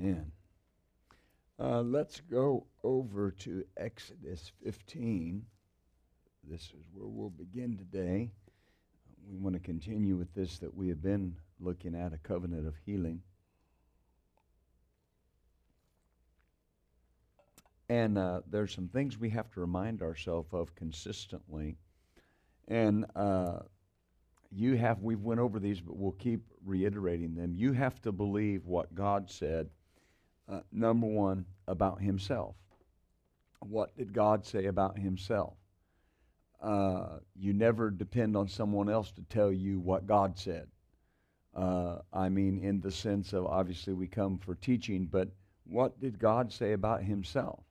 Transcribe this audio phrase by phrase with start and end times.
[0.00, 0.32] Amen.
[1.58, 5.44] Uh, let's go over to Exodus 15.
[6.48, 8.30] This is where we'll begin today.
[9.30, 12.76] We want to continue with this that we have been looking at a covenant of
[12.86, 13.20] healing.
[17.90, 21.76] And uh, there's some things we have to remind ourselves of consistently.
[22.68, 23.58] And uh,
[24.50, 27.52] you have, we've went over these, but we'll keep reiterating them.
[27.54, 29.68] You have to believe what God said,
[30.50, 32.56] uh, number one, about himself.
[33.60, 35.54] What did God say about himself?
[36.62, 40.68] Uh, you never depend on someone else to tell you what God said.
[41.54, 45.28] Uh, I mean, in the sense of obviously we come for teaching, but
[45.64, 47.64] what did God say about himself?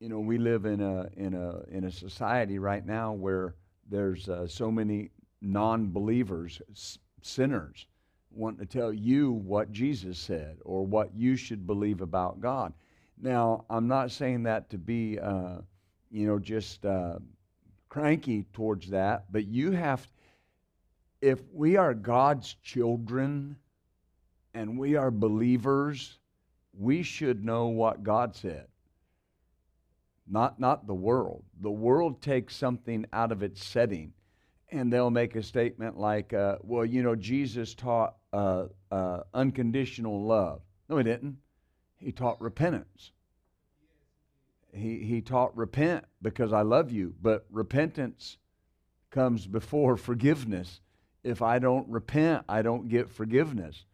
[0.00, 3.54] you know, we live in a in a in a society right now where
[3.88, 5.10] there's uh, so many
[5.42, 7.86] non-believers, s- sinners,
[8.32, 12.72] wanting to tell you what Jesus said or what you should believe about God.
[13.20, 15.58] Now, I'm not saying that to be, uh,
[16.10, 17.18] you know, just uh,
[17.88, 20.06] cranky towards that, but you have,
[21.20, 23.56] if we are God's children
[24.54, 26.18] and we are believers,
[26.78, 28.66] we should know what God said
[30.30, 31.42] not, not the world.
[31.60, 34.12] The world takes something out of its setting
[34.70, 40.24] and they'll make a statement like, uh, well, you know, Jesus taught uh, uh, unconditional
[40.24, 40.62] love.
[40.88, 41.38] No, he didn't.
[41.98, 43.12] He taught repentance.
[44.72, 48.38] He, he taught repent because I love you, but repentance
[49.10, 50.80] comes before forgiveness.
[51.24, 53.84] If I don't repent, I don't get forgiveness.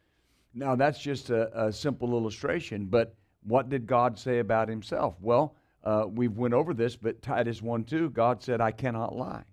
[0.55, 5.17] Now, that's just a, a simple illustration, but what did God say about himself?
[5.20, 9.45] Well, uh, we've went over this, but Titus 1 2, God said, I cannot lie.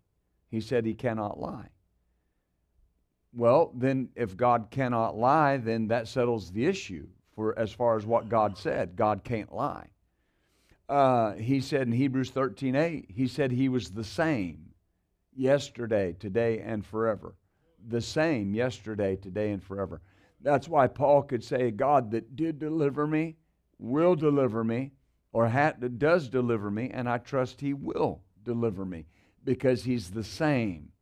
[0.50, 1.70] He said he cannot lie.
[3.34, 8.06] Well, then if God cannot lie, then that settles the issue for as far as
[8.06, 8.95] what God said.
[8.95, 9.88] God can't lie.
[10.88, 14.73] Uh, he said in Hebrews 13 8, he said he was the same
[15.36, 17.36] yesterday, today, and forever.
[17.88, 20.02] The same yesterday, today, and forever.
[20.42, 23.38] That's why Paul could say, God that did deliver me
[23.80, 24.92] will deliver me
[25.32, 29.05] or that does deliver me, and I trust He will deliver me
[29.43, 30.92] because He's the same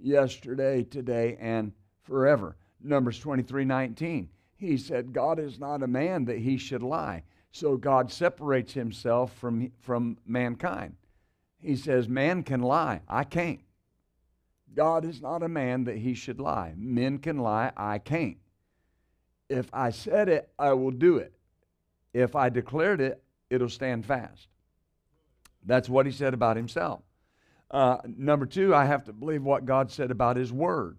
[0.00, 2.56] yesterday, today, and forever.
[2.82, 4.28] Numbers 23 19.
[4.56, 7.22] He said, God is not a man that he should lie.
[7.52, 10.94] So God separates himself from, from mankind.
[11.60, 13.00] He says, Man can lie.
[13.08, 13.60] I can't.
[14.74, 16.74] God is not a man that he should lie.
[16.76, 17.72] Men can lie.
[17.76, 18.36] I can't.
[19.48, 21.32] If I said it, I will do it.
[22.12, 24.48] If I declared it, it'll stand fast.
[25.64, 27.02] That's what he said about himself.
[27.70, 30.98] Uh, number two, I have to believe what God said about his word.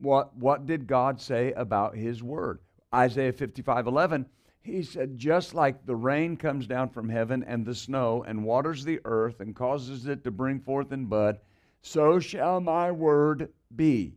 [0.00, 2.60] What, what did God say about his word?
[2.94, 4.26] Isaiah 55 11,
[4.62, 8.84] he said, Just like the rain comes down from heaven and the snow and waters
[8.84, 11.38] the earth and causes it to bring forth and bud,
[11.82, 14.14] so shall my word be.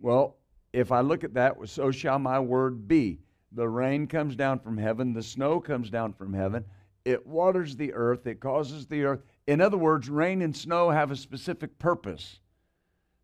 [0.00, 0.36] Well,
[0.72, 3.20] if I look at that, so shall my word be.
[3.52, 6.64] The rain comes down from heaven, the snow comes down from heaven.
[7.04, 9.22] It waters the earth, it causes the earth.
[9.48, 12.38] In other words, rain and snow have a specific purpose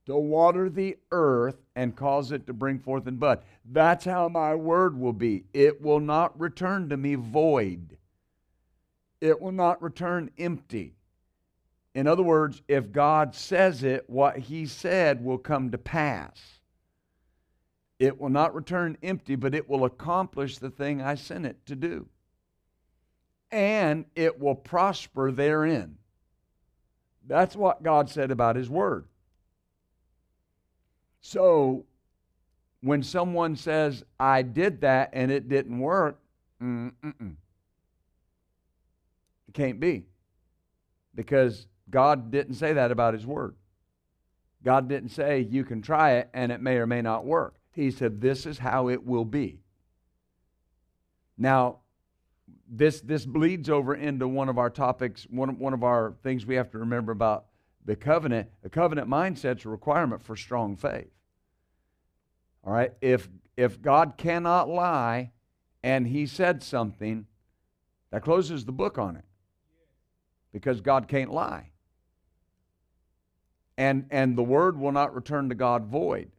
[0.06, 3.42] to water the earth and cause it to bring forth and bud.
[3.70, 5.44] That's how my word will be.
[5.52, 7.98] It will not return to me void,
[9.20, 10.94] it will not return empty.
[11.94, 16.41] In other words, if God says it, what He said will come to pass.
[17.98, 21.76] It will not return empty, but it will accomplish the thing I sent it to
[21.76, 22.08] do.
[23.52, 25.98] And it will prosper therein.
[27.26, 29.06] That's what God said about His Word.
[31.20, 31.86] So,
[32.82, 36.20] when someone says, I did that and it didn't work,
[36.62, 37.36] mm-mm.
[39.48, 40.04] it can't be.
[41.14, 43.56] Because God didn't say that about His Word.
[44.62, 47.54] God didn't say you can try it and it may or may not work.
[47.72, 49.60] He said, This is how it will be.
[51.36, 51.78] Now,
[52.69, 56.55] this, this bleeds over into one of our topics, one, one of our things we
[56.55, 57.47] have to remember about
[57.84, 58.49] the covenant.
[58.65, 61.11] A covenant mindset's a requirement for strong faith.
[62.65, 62.93] All right?
[63.01, 65.33] If, if God cannot lie
[65.83, 67.27] and He said something,
[68.11, 69.25] that closes the book on it
[70.53, 71.71] because God can't lie.
[73.77, 76.31] And, and the word will not return to God void.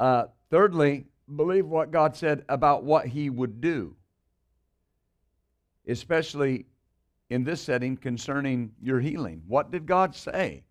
[0.00, 3.96] Uh, thirdly, believe what God said about what He would do,
[5.86, 6.66] especially
[7.30, 9.42] in this setting concerning your healing.
[9.46, 10.64] What did God say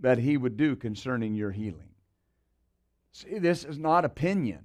[0.00, 1.90] that He would do concerning your healing?
[3.12, 4.64] See, this is not opinion.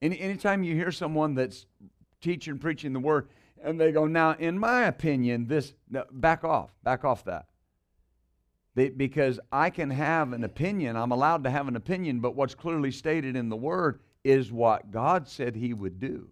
[0.00, 1.66] Any, anytime you hear someone that's
[2.20, 3.28] teaching, preaching the word,
[3.62, 7.46] and they go, now, in my opinion, this, no, back off, back off that.
[8.76, 12.90] Because I can have an opinion, I'm allowed to have an opinion, but what's clearly
[12.90, 16.28] stated in the word is what God said he would do.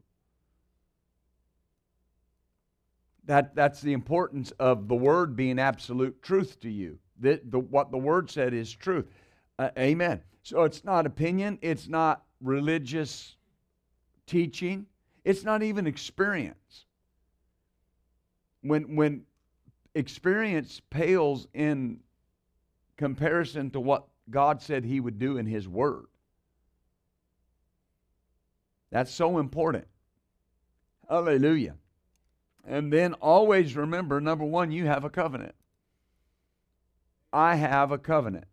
[3.24, 6.98] That, that's the importance of the word being absolute truth to you.
[7.18, 9.06] The, the, what the word said is truth.
[9.58, 10.20] Uh, amen.
[10.42, 13.36] So it's not opinion, it's not religious
[14.26, 14.84] teaching,
[15.24, 16.84] it's not even experience.
[18.60, 19.22] When, when
[19.94, 22.00] experience pales in
[22.96, 26.06] comparison to what God said He would do in His Word.
[28.90, 29.86] That's so important.
[31.08, 31.74] Hallelujah.
[32.66, 35.54] And then always remember number one, you have a covenant.
[37.32, 38.44] I have a covenant.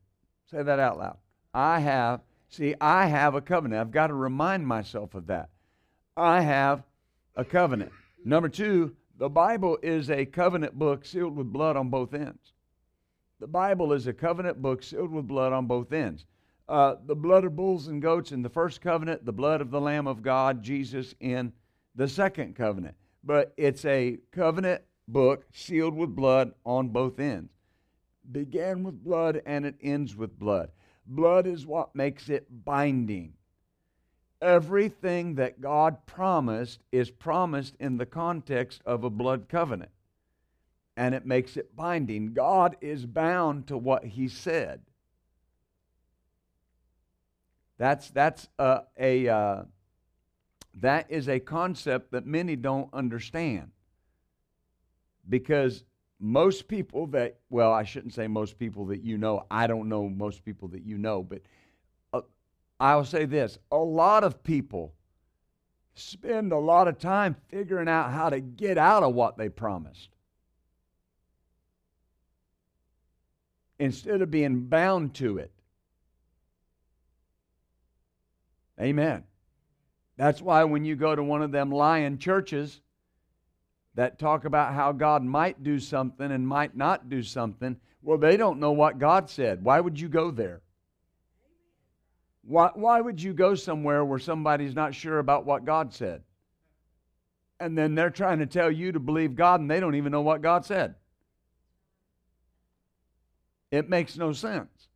[0.49, 1.17] Say that out loud.
[1.53, 3.79] I have, see, I have a covenant.
[3.79, 5.49] I've got to remind myself of that.
[6.17, 6.83] I have
[7.35, 7.91] a covenant.
[8.25, 12.53] Number two, the Bible is a covenant book sealed with blood on both ends.
[13.41, 16.27] The Bible is a covenant book sealed with blood on both ends.
[16.69, 19.81] Uh, the blood of bulls and goats in the first covenant, the blood of the
[19.81, 21.51] Lamb of God, Jesus, in
[21.95, 22.93] the second covenant.
[23.23, 27.51] But it's a covenant book sealed with blood on both ends.
[28.31, 30.69] Began with blood and it ends with blood.
[31.07, 33.33] Blood is what makes it binding.
[34.39, 39.89] Everything that God promised is promised in the context of a blood covenant
[41.01, 42.31] and it makes it binding.
[42.31, 44.81] God is bound to what He said.
[47.79, 49.63] That's that's a, a uh,
[50.75, 53.71] that is a concept that many don't understand
[55.27, 55.83] because
[56.19, 60.07] most people that well I shouldn't say most people that you know I don't know
[60.07, 61.41] most people that you know but
[62.13, 62.21] uh,
[62.79, 64.93] I'll say this a lot of people
[65.95, 70.11] spend a lot of time figuring out how to get out of what they promised
[73.81, 75.51] instead of being bound to it.
[78.79, 79.23] Amen.
[80.17, 82.79] That's why when you go to one of them lying churches
[83.95, 88.37] that talk about how God might do something and might not do something, well, they
[88.37, 89.63] don't know what God said.
[89.63, 90.61] Why would you go there?
[92.43, 96.21] Why, why would you go somewhere where somebody's not sure about what God said?
[97.59, 100.21] And then they're trying to tell you to believe God and they don't even know
[100.21, 100.93] what God said.
[103.71, 104.89] It makes no sense.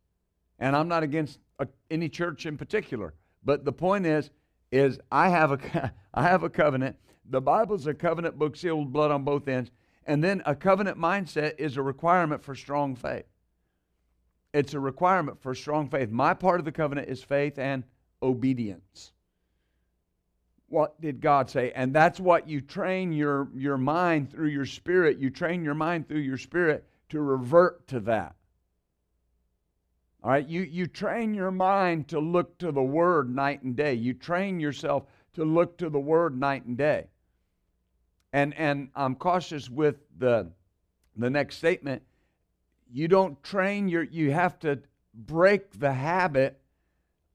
[0.58, 3.14] And I'm not against a, any church in particular,
[3.44, 4.30] but the point is
[4.72, 6.96] is I have a I have a covenant.
[7.28, 9.70] The Bible's a covenant book sealed with blood on both ends,
[10.06, 13.24] and then a covenant mindset is a requirement for strong faith.
[14.52, 16.10] It's a requirement for strong faith.
[16.10, 17.84] My part of the covenant is faith and
[18.22, 19.12] obedience.
[20.68, 21.72] What did God say?
[21.72, 25.18] And that's what you train your, your mind through your spirit.
[25.18, 28.34] You train your mind through your spirit to revert to that.
[30.26, 33.94] All right, you, you train your mind to look to the Word night and day.
[33.94, 37.06] You train yourself to look to the Word night and day.
[38.32, 40.50] And, and I'm cautious with the,
[41.16, 42.02] the next statement.
[42.92, 44.80] You don't train your, you have to
[45.14, 46.58] break the habit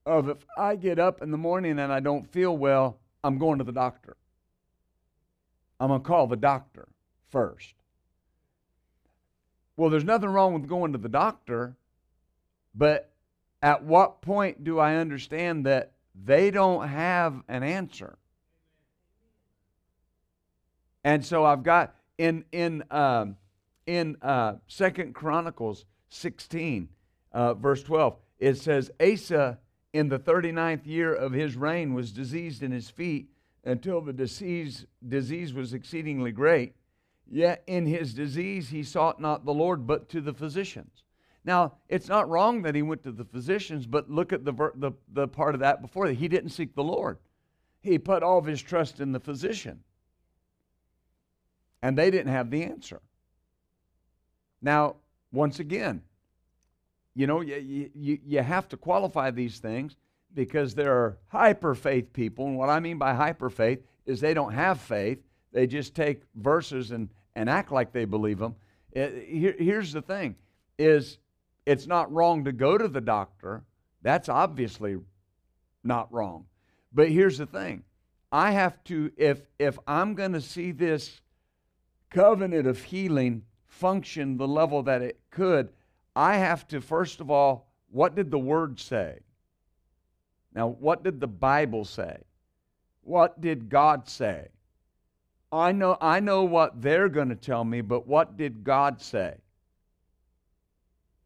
[0.06, 3.60] of if I get up in the morning and I don't feel well, I'm going
[3.60, 4.18] to the doctor.
[5.80, 6.90] I'm going to call the doctor
[7.30, 7.74] first.
[9.78, 11.78] Well, there's nothing wrong with going to the doctor
[12.74, 13.12] but
[13.62, 18.18] at what point do I understand that they don't have an answer?
[21.04, 23.38] And so I've got in in um,
[23.88, 26.90] in uh, Second Chronicles 16,
[27.32, 29.60] uh, verse 12, it says Asa
[29.94, 33.30] in the 39th year of his reign was diseased in his feet
[33.64, 36.76] until the disease disease was exceedingly great.
[37.30, 41.04] Yet in his disease he sought not the Lord, but to the physicians.
[41.44, 44.92] Now, it's not wrong that he went to the physicians, but look at the, the,
[45.12, 46.14] the part of that before that.
[46.14, 47.18] He didn't seek the Lord,
[47.82, 49.80] he put all of his trust in the physician.
[51.84, 53.02] And they didn't have the answer.
[54.62, 54.98] Now,
[55.32, 56.04] once again,
[57.16, 59.96] you know, you, you, you have to qualify these things
[60.34, 62.46] because there are hyper faith people.
[62.46, 65.20] And what I mean by hyper faith is they don't have faith,
[65.52, 68.56] they just take verses and, and act like they believe them.
[68.92, 70.36] It, uh, here, here's the thing
[70.78, 71.18] is
[71.66, 73.64] it's not wrong to go to the doctor.
[74.02, 74.98] That's obviously
[75.84, 76.46] not wrong.
[76.94, 77.84] But here's the thing.
[78.32, 81.22] I have to if if I'm going to see this
[82.10, 85.70] covenant of healing function the level that it could,
[86.16, 89.20] I have to first of all, what did the word say?
[90.54, 92.18] Now, what did the Bible say?
[93.04, 94.50] What did God say?
[95.52, 99.36] I know, I know what they're going to tell me, but what did God say?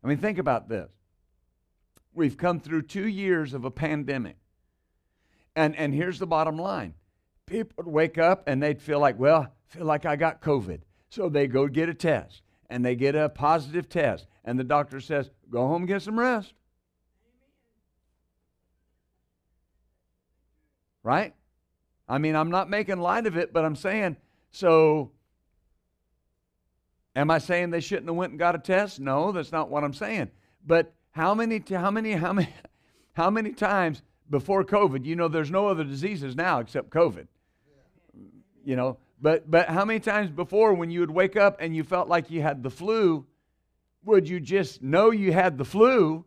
[0.05, 0.87] I mean, think about this.
[2.13, 4.37] We've come through two years of a pandemic.
[5.55, 6.93] And, and here's the bottom line
[7.47, 10.81] people would wake up and they'd feel like, well, feel like I got COVID.
[11.09, 14.27] So they go get a test and they get a positive test.
[14.43, 16.53] And the doctor says, go home and get some rest.
[21.01, 21.33] Right?
[22.07, 24.17] I mean, I'm not making light of it, but I'm saying,
[24.51, 25.13] so
[27.15, 28.99] am I saying they shouldn't have went and got a test?
[28.99, 30.29] No, that's not what I'm saying.
[30.65, 32.49] But how many, how many, how many,
[33.13, 37.27] how many times before COVID, you know, there's no other diseases now except COVID.
[38.63, 41.83] You know, but but how many times before when you would wake up and you
[41.83, 43.25] felt like you had the flu,
[44.03, 46.25] would you just know you had the flu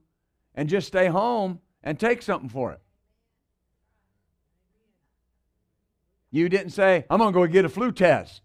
[0.54, 2.80] and just stay home and take something for it?
[6.30, 8.42] You didn't say, I'm going to go get a flu test.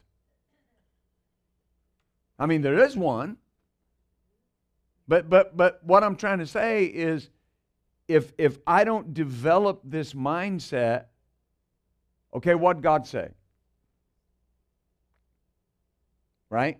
[2.44, 3.38] I mean, there is one.
[5.08, 7.30] But but but what I'm trying to say is
[8.10, 11.06] if if I don't develop this mindset,
[12.34, 13.30] okay, what God say?
[16.50, 16.80] Right?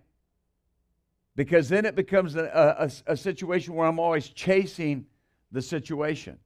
[1.34, 5.06] Because then it becomes a, a, a situation where I'm always chasing
[5.50, 6.38] the situation.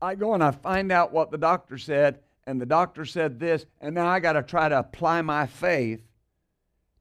[0.00, 3.66] I go and I find out what the doctor said, and the doctor said this,
[3.80, 6.00] and now I got to try to apply my faith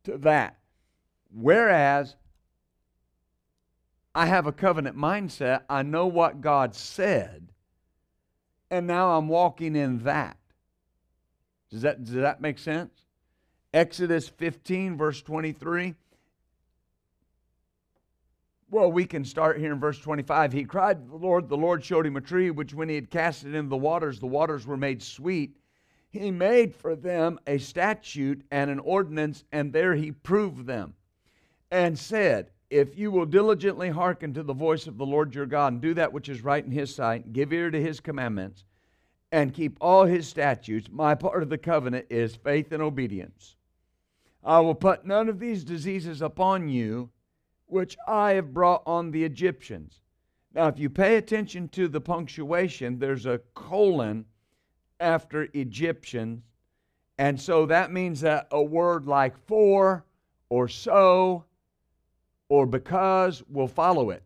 [0.06, 0.58] to that.
[1.34, 2.16] Whereas
[4.14, 7.50] I have a covenant mindset, I know what God said,
[8.70, 10.38] and now I'm walking in that.
[11.72, 12.92] Does that, does that make sense?
[13.74, 15.96] Exodus 15, verse 23.
[18.70, 20.52] Well, we can start here in verse 25.
[20.54, 21.50] He cried the Lord.
[21.50, 24.20] The Lord showed him a tree, which when he had cast it into the waters,
[24.20, 25.56] the waters were made sweet.
[26.10, 30.94] He made for them a statute and an ordinance, and there he proved them,
[31.74, 35.74] and said, If you will diligently hearken to the voice of the Lord your God,
[35.74, 38.64] and do that which is right in his sight, give ear to his commandments,
[39.32, 43.56] and keep all his statutes, my part of the covenant is faith and obedience.
[44.44, 47.10] I will put none of these diseases upon you
[47.66, 50.02] which I have brought on the Egyptians.
[50.54, 54.26] Now, if you pay attention to the punctuation, there's a colon
[55.00, 56.44] after Egyptians.
[57.18, 60.06] And so that means that a word like for
[60.50, 61.46] or so
[62.50, 64.24] or because will follow it.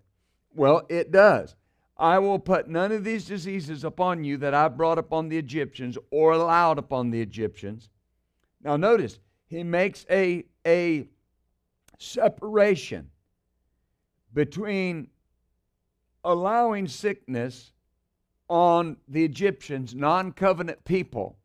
[0.53, 1.55] Well, it does.
[1.97, 5.97] I will put none of these diseases upon you that I brought upon the Egyptians
[6.12, 7.89] or allowed upon the Egyptians.
[8.63, 11.07] Now, notice, he makes a, a
[11.97, 13.09] separation
[14.33, 15.07] between
[16.24, 17.71] allowing sickness
[18.50, 21.38] on the Egyptians, non covenant people,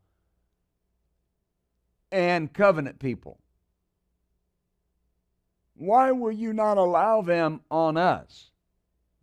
[2.11, 3.39] and covenant people.
[5.75, 8.51] Why will you not allow them on us?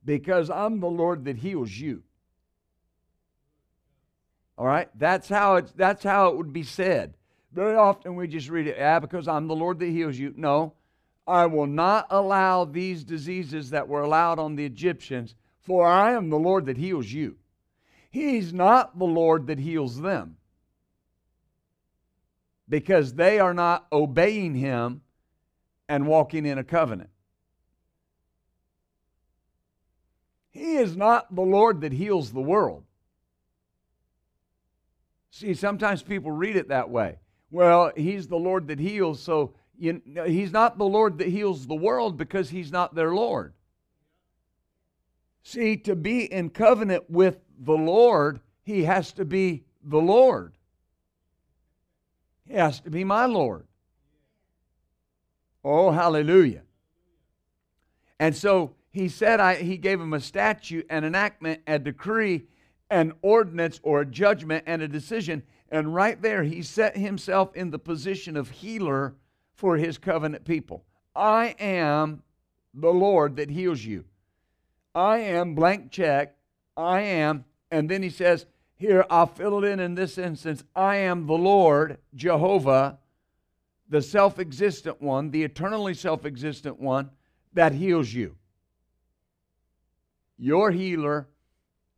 [0.04, 2.04] Because I'm the Lord that heals you.
[4.58, 4.90] All right?
[4.96, 7.14] That's how it's that's how it would be said.
[7.52, 10.34] Very often we just read it, yeah, because I'm the Lord that heals you.
[10.36, 10.74] No,
[11.26, 16.30] I will not allow these diseases that were allowed on the Egyptians, for I am
[16.30, 17.38] the Lord that heals you.
[18.12, 20.38] He's not the Lord that heals them
[22.68, 25.02] because they are not obeying Him
[25.90, 27.10] and walking in a covenant.
[30.52, 32.84] He is not the Lord that heals the world.
[35.32, 37.18] See, sometimes people read it that way.
[37.52, 41.76] Well, He's the Lord that heals, so you, he's not the Lord that heals the
[41.76, 43.54] world because he's not their Lord.
[45.42, 50.54] See, to be in covenant with the Lord, he has to be the Lord.
[52.46, 53.69] He has to be my Lord.
[55.64, 56.64] Oh, hallelujah.
[58.20, 62.46] And so he said, I, he gave him a statute, an enactment, a decree,
[62.90, 65.44] an ordinance, or a judgment, and a decision.
[65.70, 69.16] And right there, he set himself in the position of healer
[69.54, 70.84] for his covenant people.
[71.16, 72.24] I am
[72.74, 74.06] the Lord that heals you.
[74.96, 76.36] I am blank check.
[76.76, 77.46] I am.
[77.72, 80.64] And then he says, here, I'll fill it in in this instance.
[80.76, 82.98] I am the Lord, Jehovah,
[83.90, 87.10] the self existent one, the eternally self existent one
[87.54, 88.36] that heals you.
[90.38, 91.28] Your healer,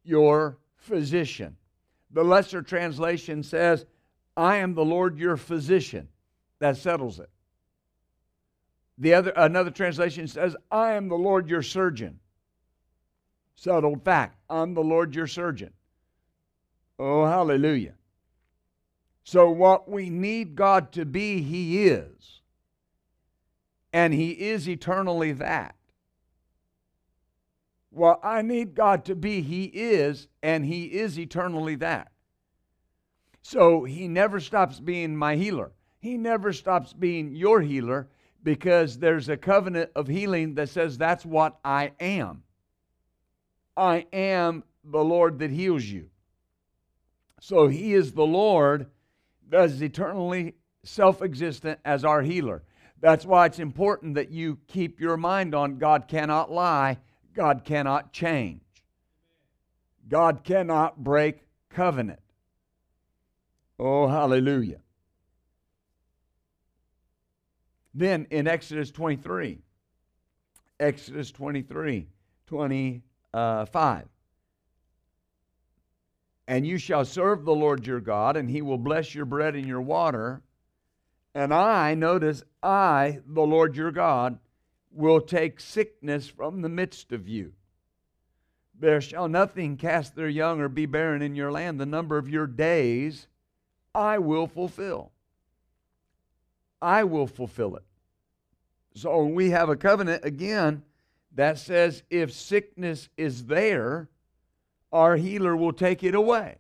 [0.04, 1.58] your physician.
[2.12, 3.86] The lesser translation says,
[4.36, 6.08] I am the Lord, your physician.
[6.60, 7.30] That settles it.
[8.98, 12.20] The other another translation says, I am the Lord your surgeon.
[13.56, 14.38] Settled fact.
[14.50, 15.74] I'm the Lord your surgeon.
[16.98, 17.94] Oh, hallelujah.
[19.24, 22.42] So, what we need God to be, He is.
[23.94, 25.76] And He is eternally that.
[27.90, 32.12] What I need God to be, He is, and He is eternally that.
[33.42, 35.72] So, He never stops being my healer.
[36.00, 38.08] He never stops being your healer
[38.44, 42.44] because there's a covenant of healing that says that's what I am.
[43.78, 46.10] I am the Lord that heals you.
[47.40, 48.88] So he is the Lord
[49.54, 52.64] is eternally self existent as our healer.
[53.00, 57.00] That's why it's important that you keep your mind on God cannot lie,
[57.34, 58.62] God cannot change,
[60.08, 61.40] God cannot break
[61.70, 62.20] covenant.
[63.80, 64.80] Oh, hallelujah.
[67.94, 69.60] Then in Exodus 23,
[70.80, 72.08] Exodus 23,
[72.48, 73.02] 25.
[73.34, 73.66] Uh,
[76.48, 79.68] And you shall serve the Lord your God, and he will bless your bread and
[79.68, 80.42] your water.
[81.34, 84.40] And I, notice, I, the Lord your God,
[84.92, 87.54] will take sickness from the midst of you.
[88.78, 91.80] There shall nothing cast their young or be barren in your land.
[91.80, 93.28] The number of your days
[93.94, 95.12] I will fulfill.
[96.82, 97.84] I will fulfill it.
[98.96, 100.84] So we have a covenant again
[101.36, 104.10] that says if sickness is there,
[104.92, 106.58] our healer will take it away.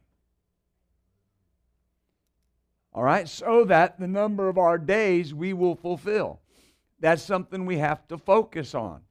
[2.93, 6.41] All right, so that the number of our days we will fulfill.
[6.99, 9.01] That's something we have to focus on.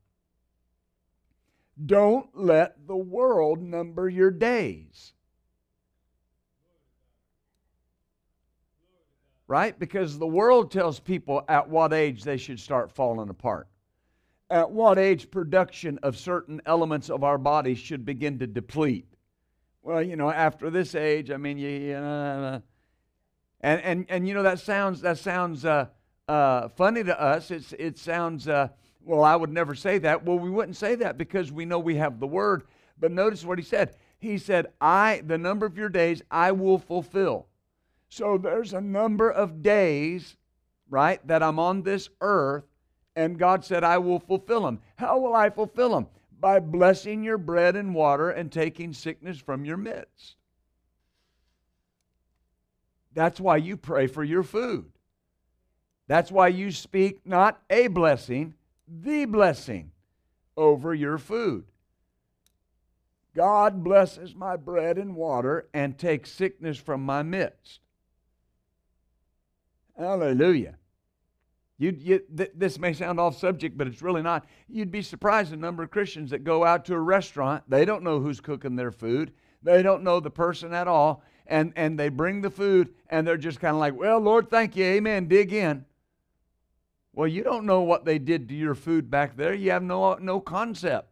[1.87, 5.15] Don't let the world number your days.
[9.51, 9.77] right?
[9.77, 13.67] Because the world tells people at what age they should start falling apart.
[14.49, 19.10] At what age production of certain elements of our body should begin to deplete.
[19.83, 22.63] Well, you know, after this age, I mean, you, you know,
[23.61, 25.87] and and and you know that sounds that sounds uh,
[26.29, 27.51] uh, funny to us.
[27.51, 28.69] It's it sounds uh,
[29.03, 29.25] well.
[29.25, 30.25] I would never say that.
[30.25, 32.65] Well, we wouldn't say that because we know we have the word.
[32.99, 33.97] But notice what he said.
[34.19, 37.47] He said, "I the number of your days I will fulfill."
[38.11, 40.37] So there's a number of days,
[40.91, 42.65] right, that I'm on this earth,
[43.15, 44.81] and God said, I will fulfill them.
[44.97, 46.09] How will I fulfill them?
[46.41, 50.37] By blessing your bread and water and taking sickness from your midst.
[53.13, 54.91] That's why you pray for your food.
[56.07, 58.55] That's why you speak not a blessing,
[58.89, 59.93] the blessing
[60.57, 61.65] over your food.
[63.35, 67.81] God blesses my bread and water and takes sickness from my midst.
[69.97, 70.80] Hallelujah.
[71.81, 74.45] You, th- this may sound off subject, but it's really not.
[74.69, 77.65] You'd be surprised the number of Christians that go out to a restaurant.
[77.69, 79.33] They don't know who's cooking their food.
[79.63, 81.25] They don't know the person at all.
[81.47, 84.77] And, and they bring the food and they're just kind of like, well, Lord, thank
[84.77, 84.85] you.
[84.85, 85.27] Amen.
[85.27, 85.87] Dig in.
[87.15, 89.55] Well, you don't know what they did to your food back there.
[89.55, 91.09] You have no, no concept.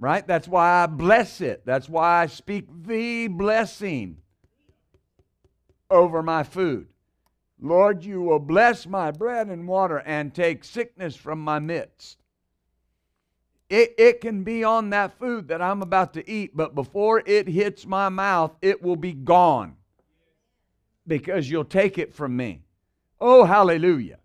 [0.00, 0.26] Right?
[0.26, 1.64] That's why I bless it.
[1.64, 4.16] That's why I speak the blessing
[5.88, 6.88] over my food.
[7.60, 12.18] Lord, you will bless my bread and water and take sickness from my midst.
[13.68, 17.46] It, it can be on that food that I'm about to eat, but before it
[17.46, 19.76] hits my mouth, it will be gone
[21.06, 22.62] because you'll take it from me.
[23.20, 24.18] Oh, hallelujah.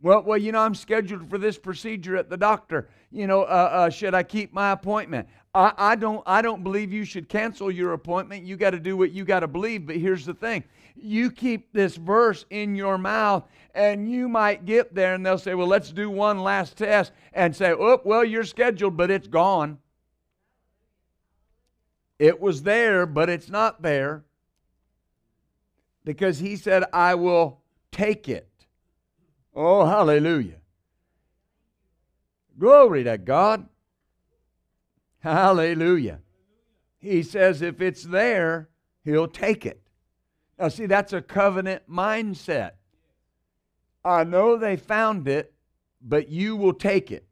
[0.00, 2.88] Well, well, you know, I'm scheduled for this procedure at the doctor.
[3.10, 5.28] You know, uh, uh, should I keep my appointment?
[5.54, 6.22] I, I don't.
[6.26, 8.44] I don't believe you should cancel your appointment.
[8.44, 9.86] You got to do what you got to believe.
[9.86, 10.62] But here's the thing:
[11.02, 15.54] you keep this verse in your mouth and you might get there and they'll say,
[15.54, 19.78] Well, let's do one last test and say, Oh, well, you're scheduled, but it's gone.
[22.18, 24.24] It was there, but it's not there.
[26.04, 27.60] Because he said, I will
[27.92, 28.48] take it.
[29.54, 30.60] Oh, hallelujah.
[32.58, 33.68] Glory to God.
[35.20, 36.20] Hallelujah.
[36.98, 38.68] He says, if it's there,
[39.04, 39.80] he'll take it.
[40.58, 42.72] Now, see, that's a covenant mindset.
[44.04, 45.52] I know they found it,
[46.00, 47.26] but you will take it.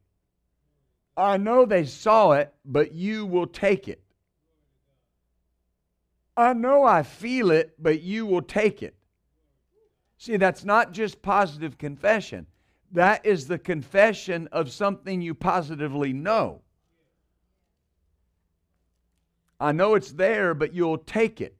[1.17, 4.01] I know they saw it, but you will take it.
[6.37, 8.95] I know I feel it, but you will take it.
[10.19, 12.45] See, that's not just positive confession.
[12.91, 16.61] That is the confession of something you positively know.
[19.59, 21.56] I know it's there, but you'll take it.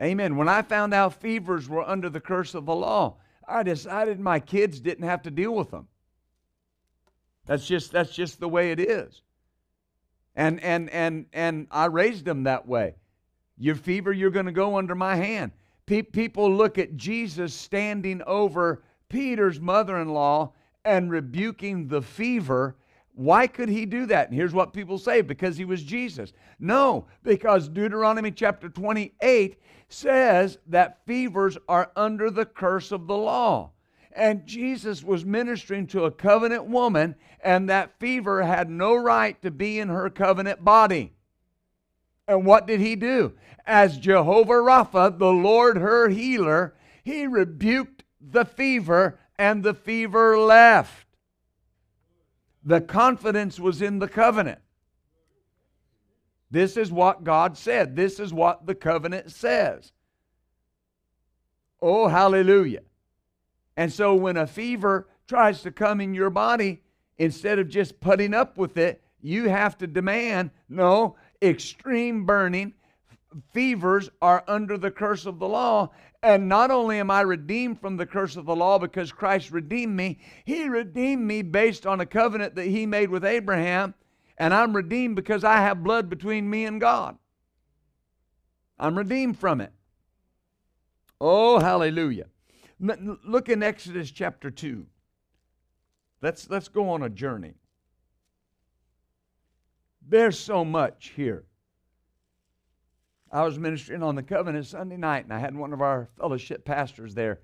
[0.00, 0.36] Amen.
[0.36, 4.38] When I found out fevers were under the curse of the law, I decided my
[4.38, 5.88] kids didn't have to deal with them.
[7.46, 9.22] That's just that's just the way it is.
[10.36, 12.94] And and and and I raised them that way.
[13.56, 15.52] Your fever, you're going to go under my hand.
[15.86, 20.52] Pe- people look at Jesus standing over Peter's mother in law
[20.84, 22.76] and rebuking the fever.
[23.18, 24.28] Why could he do that?
[24.28, 26.32] And here's what people say because he was Jesus.
[26.60, 33.72] No, because Deuteronomy chapter 28 says that fevers are under the curse of the law.
[34.12, 39.50] And Jesus was ministering to a covenant woman, and that fever had no right to
[39.50, 41.12] be in her covenant body.
[42.28, 43.32] And what did he do?
[43.66, 51.07] As Jehovah Rapha, the Lord her healer, he rebuked the fever, and the fever left.
[52.68, 54.58] The confidence was in the covenant.
[56.50, 57.96] This is what God said.
[57.96, 59.90] This is what the covenant says.
[61.80, 62.82] Oh, hallelujah.
[63.78, 66.82] And so when a fever tries to come in your body,
[67.16, 72.74] instead of just putting up with it, you have to demand no, extreme burning.
[73.54, 75.90] Fevers are under the curse of the law.
[76.22, 79.94] And not only am I redeemed from the curse of the law because Christ redeemed
[79.94, 83.94] me, He redeemed me based on a covenant that He made with Abraham.
[84.36, 87.16] And I'm redeemed because I have blood between me and God.
[88.78, 89.72] I'm redeemed from it.
[91.20, 92.26] Oh, hallelujah.
[92.80, 94.86] Look in Exodus chapter 2.
[96.22, 97.54] Let's, let's go on a journey.
[100.06, 101.44] There's so much here.
[103.30, 106.64] I was ministering on the covenant Sunday night, and I had one of our fellowship
[106.64, 107.40] pastors there,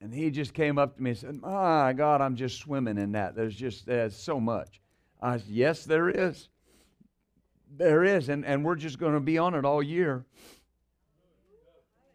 [0.00, 3.12] and he just came up to me and said, My God, I'm just swimming in
[3.12, 3.36] that.
[3.36, 4.80] There's just there's so much.
[5.20, 6.48] I said, Yes, there is.
[7.76, 10.24] There is, and, and we're just going to be on it all year.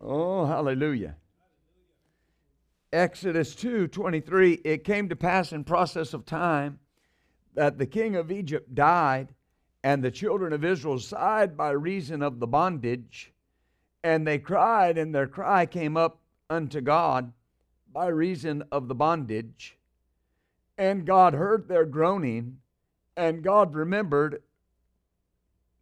[0.01, 1.15] Oh, hallelujah.
[2.91, 6.79] Exodus 2 23, it came to pass in process of time
[7.53, 9.33] that the king of Egypt died,
[9.85, 13.31] and the children of Israel sighed by reason of the bondage,
[14.03, 16.17] and they cried, and their cry came up
[16.49, 17.31] unto God
[17.93, 19.77] by reason of the bondage.
[20.75, 22.57] And God heard their groaning,
[23.15, 24.41] and God remembered.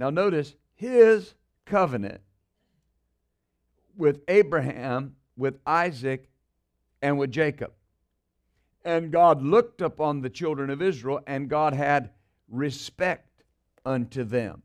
[0.02, 2.20] Now, notice his covenant
[3.96, 6.30] with Abraham, with Isaac,
[7.02, 7.72] and with Jacob.
[8.84, 12.10] And God looked upon the children of Israel, and God had
[12.50, 13.30] respect
[13.86, 14.64] unto them.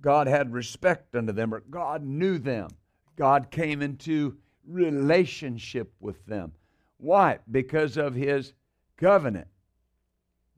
[0.00, 2.68] God had respect unto them, or God knew them.
[3.16, 6.52] God came into relationship with them.
[6.98, 7.38] Why?
[7.50, 8.52] Because of his
[8.96, 9.48] covenant.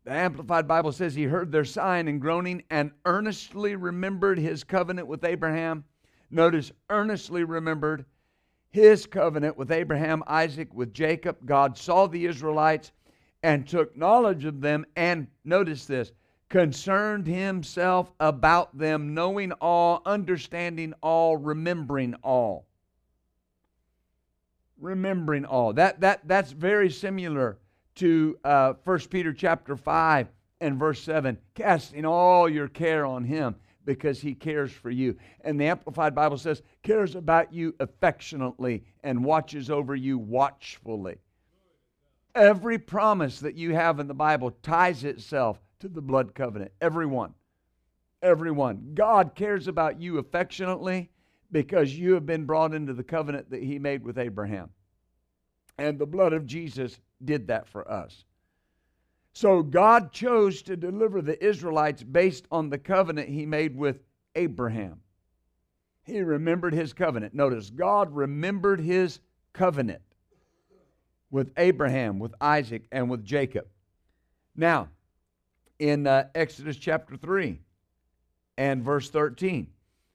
[0.05, 5.09] The Amplified Bible says he heard their sighing and groaning and earnestly remembered his covenant
[5.09, 5.85] with Abraham
[6.31, 8.05] Notice, earnestly remembered
[8.71, 11.39] his covenant with Abraham, Isaac, with Jacob.
[11.45, 12.93] God saw the Israelites
[13.43, 16.13] and took knowledge of them, and notice this,
[16.49, 22.67] concerned himself about them, knowing all, understanding all, remembering all.
[24.79, 25.73] Remembering all.
[25.73, 27.59] That, that, that's very similar
[27.97, 30.29] to uh, 1 Peter chapter 5
[30.61, 35.17] and verse 7, casting all your care on him because he cares for you.
[35.43, 41.17] And the Amplified Bible says, cares about you affectionately and watches over you watchfully.
[42.35, 46.73] Every promise that you have in the Bible ties itself to the blood covenant.
[46.81, 47.35] Everyone.
[48.23, 48.93] Everyone.
[48.95, 51.11] God cares about you affectionately
[51.53, 54.71] because you have been brought into the covenant that he made with Abraham.
[55.79, 58.25] And the blood of Jesus did that for us.
[59.33, 64.01] So God chose to deliver the Israelites based on the covenant he made with
[64.35, 65.01] Abraham.
[66.05, 67.35] He remembered his covenant.
[67.35, 69.21] Notice, God remembered his
[69.53, 70.01] covenant
[71.31, 73.67] with Abraham, with Isaac, and with Jacob.
[74.55, 74.89] Now,
[75.79, 77.61] in uh, Exodus chapter 3
[78.57, 79.69] and verse 13,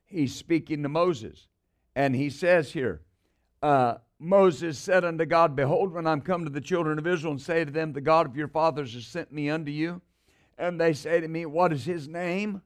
[0.06, 1.48] he's speaking to Moses,
[1.96, 3.02] and he says here,
[3.62, 7.42] uh, Moses said unto God, Behold, when I'm come to the children of Israel and
[7.42, 10.02] say to them, The God of your fathers has sent me unto you,
[10.58, 12.62] and they say to me, What is his name?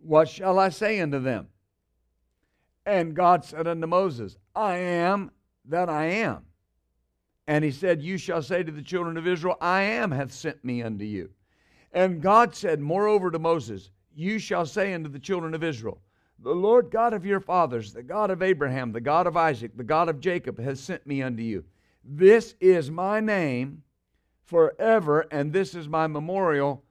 [0.00, 1.48] What shall I say unto them?
[2.84, 5.30] And God said unto Moses, I am
[5.66, 6.44] that I am.
[7.46, 10.64] And he said, You shall say to the children of Israel, I am hath sent
[10.64, 11.30] me unto you.
[11.94, 16.00] And God said, Moreover to Moses, You shall say unto the children of Israel,
[16.40, 19.84] the Lord God of your fathers, the God of Abraham, the God of Isaac, the
[19.84, 21.64] God of Jacob, has sent me unto you.
[22.04, 23.82] This is my name
[24.44, 26.84] forever, and this is my memorial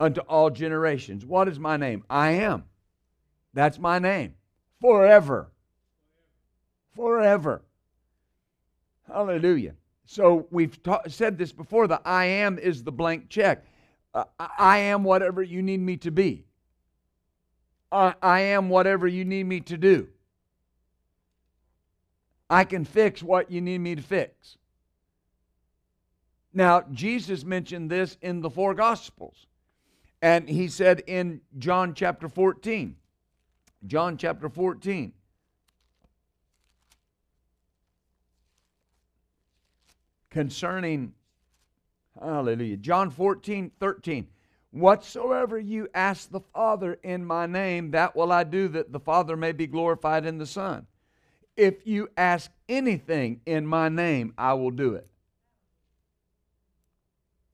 [0.00, 1.26] unto all generations.
[1.26, 2.04] What is my name?
[2.08, 2.64] I am.
[3.52, 4.34] That's my name.
[4.80, 5.50] Forever.
[6.94, 7.62] Forever.
[9.06, 9.74] Hallelujah.
[10.06, 13.64] So we've ta- said this before the I am is the blank check.
[14.14, 16.44] Uh, I am whatever you need me to be.
[17.92, 20.08] I, I am whatever you need me to do.
[22.50, 24.56] I can fix what you need me to fix.
[26.54, 29.46] Now, Jesus mentioned this in the four Gospels.
[30.20, 32.96] And he said in John chapter 14,
[33.86, 35.12] John chapter 14,
[40.30, 41.14] concerning,
[42.22, 44.28] hallelujah, John 14, 13.
[44.70, 49.36] Whatsoever you ask the Father in my name, that will I do, that the Father
[49.36, 50.86] may be glorified in the Son.
[51.56, 55.08] If you ask anything in my name, I will do it.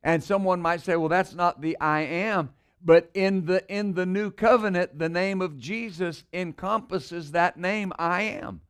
[0.03, 2.51] And someone might say, well, that's not the I am.
[2.85, 8.23] But in the in the new covenant, the name of Jesus encompasses that name I
[8.23, 8.61] am.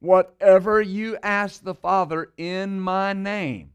[0.00, 3.70] Whatever you ask the Father in my name.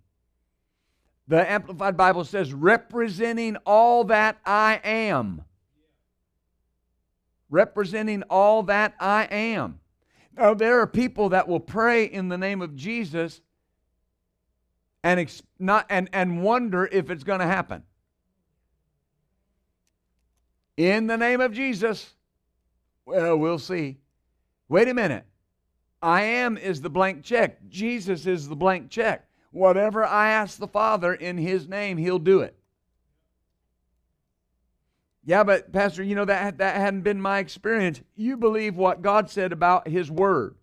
[1.28, 5.44] The Amplified Bible says, representing all that I am.
[7.50, 9.80] Representing all that I am.
[10.36, 13.42] Now, there are people that will pray in the name of Jesus
[15.04, 17.84] and, ex- not, and, and wonder if it's going to happen.
[20.76, 22.14] In the name of Jesus,
[23.06, 23.98] well, we'll see.
[24.70, 25.26] Wait a minute.
[26.02, 27.60] I am is the blank check.
[27.70, 29.28] Jesus is the blank check.
[29.54, 32.56] Whatever I ask the Father in His name, He'll do it.
[35.24, 38.02] Yeah, but Pastor, you know that that hadn't been my experience.
[38.16, 40.56] You believe what God said about His Word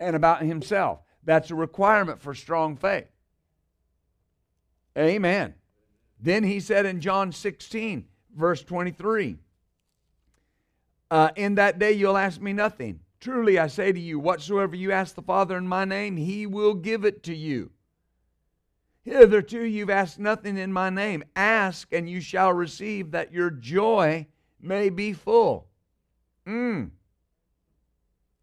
[0.00, 1.00] and about Himself.
[1.24, 3.06] That's a requirement for strong faith.
[4.96, 5.54] Amen.
[6.18, 9.36] Then he said in John 16, verse 23,
[11.10, 13.00] uh, In that day you'll ask me nothing.
[13.20, 16.74] Truly I say to you, whatsoever you ask the Father in my name, he will
[16.74, 17.70] give it to you.
[19.04, 21.24] Hitherto you've asked nothing in my name.
[21.34, 24.26] Ask, and you shall receive, that your joy
[24.60, 25.66] may be full.
[26.46, 26.90] Mm.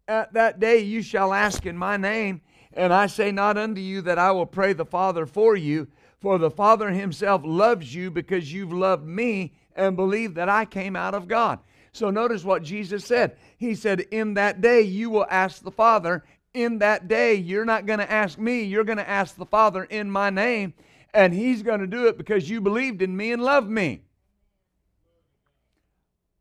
[0.06, 2.42] At that day you shall ask in my name,
[2.72, 5.88] and I say not unto you that I will pray the Father for you,
[6.20, 10.94] for the Father himself loves you because you've loved me and believed that I came
[10.94, 11.60] out of God.
[11.92, 13.36] So notice what Jesus said.
[13.56, 16.24] He said, In that day you will ask the Father.
[16.52, 19.84] In that day, you're not going to ask me, you're going to ask the Father
[19.84, 20.74] in my name,
[21.14, 24.02] and He's going to do it because you believed in me and loved me.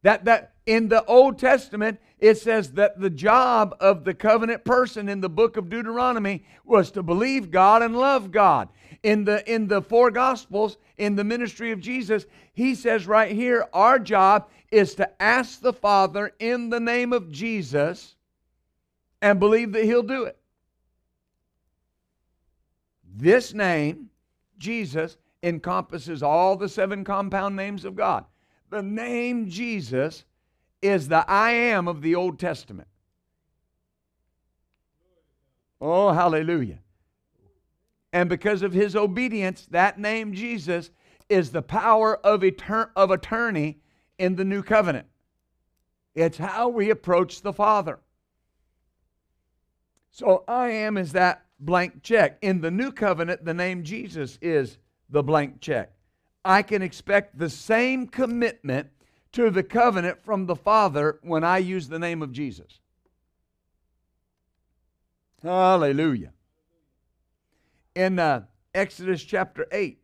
[0.02, 5.10] That that in the Old Testament, it says that the job of the covenant person
[5.10, 8.70] in the book of Deuteronomy was to believe God and love God.
[9.04, 13.66] In the in the four gospels, in the ministry of Jesus, he says right here,
[13.74, 18.16] our job is to ask the Father in the name of Jesus
[19.22, 20.38] and believe that he'll do it.
[23.16, 24.10] This name,
[24.58, 28.26] Jesus, encompasses all the seven compound names of God.
[28.70, 30.26] The name Jesus
[30.82, 32.88] is the I am of the Old Testament.
[35.82, 36.80] Oh, hallelujah.
[38.12, 40.92] And because of his obedience, that name Jesus
[41.30, 42.44] is the power of,
[42.96, 43.80] of attorney
[44.18, 45.08] in the new covenant.
[46.16, 48.00] It's how we approach the Father.
[50.20, 52.40] So I am is that blank check.
[52.42, 54.78] In the new covenant, the name Jesus is
[55.10, 55.94] the blank check.
[56.44, 58.90] I can expect the same commitment
[59.32, 62.82] to the covenant from the Father when I use the name of Jesus.
[65.42, 66.34] Hallelujah.
[67.96, 68.44] In uh,
[68.76, 70.04] Exodus chapter 8,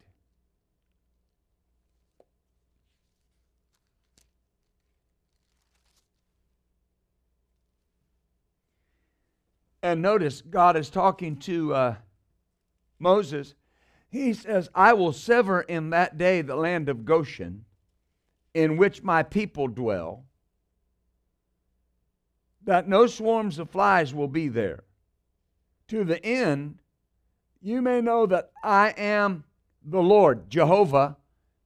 [9.85, 11.95] And notice, God is talking to uh,
[12.97, 13.53] Moses.
[14.09, 17.65] He says, I will sever in that day the land of Goshen
[18.55, 20.25] in which my people dwell,
[22.63, 24.85] that no swarms of flies will be there.
[25.89, 26.79] To the end,
[27.61, 29.43] you may know that I am
[29.83, 31.15] the Lord, Jehovah.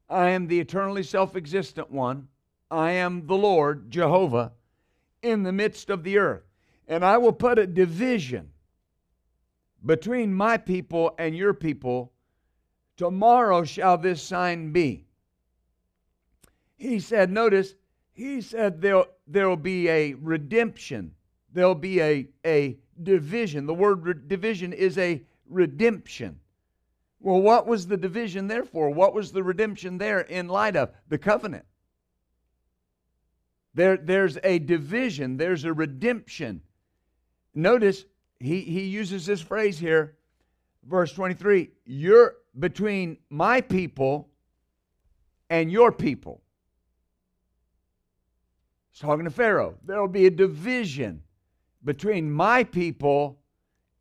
[0.09, 2.27] I am the eternally self existent one.
[2.69, 4.51] I am the Lord, Jehovah,
[5.23, 6.48] in the midst of the earth.
[6.89, 8.49] And I will put a division
[9.85, 12.11] between my people and your people.
[12.97, 15.05] Tomorrow shall this sign be.
[16.75, 17.75] He said, notice,
[18.11, 21.13] he said there there will be a redemption.
[21.53, 23.65] There'll be a, a division.
[23.65, 26.39] The word re- division is a redemption.
[27.19, 28.89] Well, what was the division there for?
[28.89, 30.91] What was the redemption there in light of?
[31.07, 31.65] The covenant.
[33.73, 36.61] There, there's a division, there's a redemption.
[37.53, 38.05] Notice
[38.39, 40.17] he, he uses this phrase here,
[40.87, 44.29] verse 23 You're between my people
[45.49, 46.41] and your people.
[48.91, 49.75] He's talking to Pharaoh.
[49.85, 51.23] There will be a division
[51.83, 53.39] between my people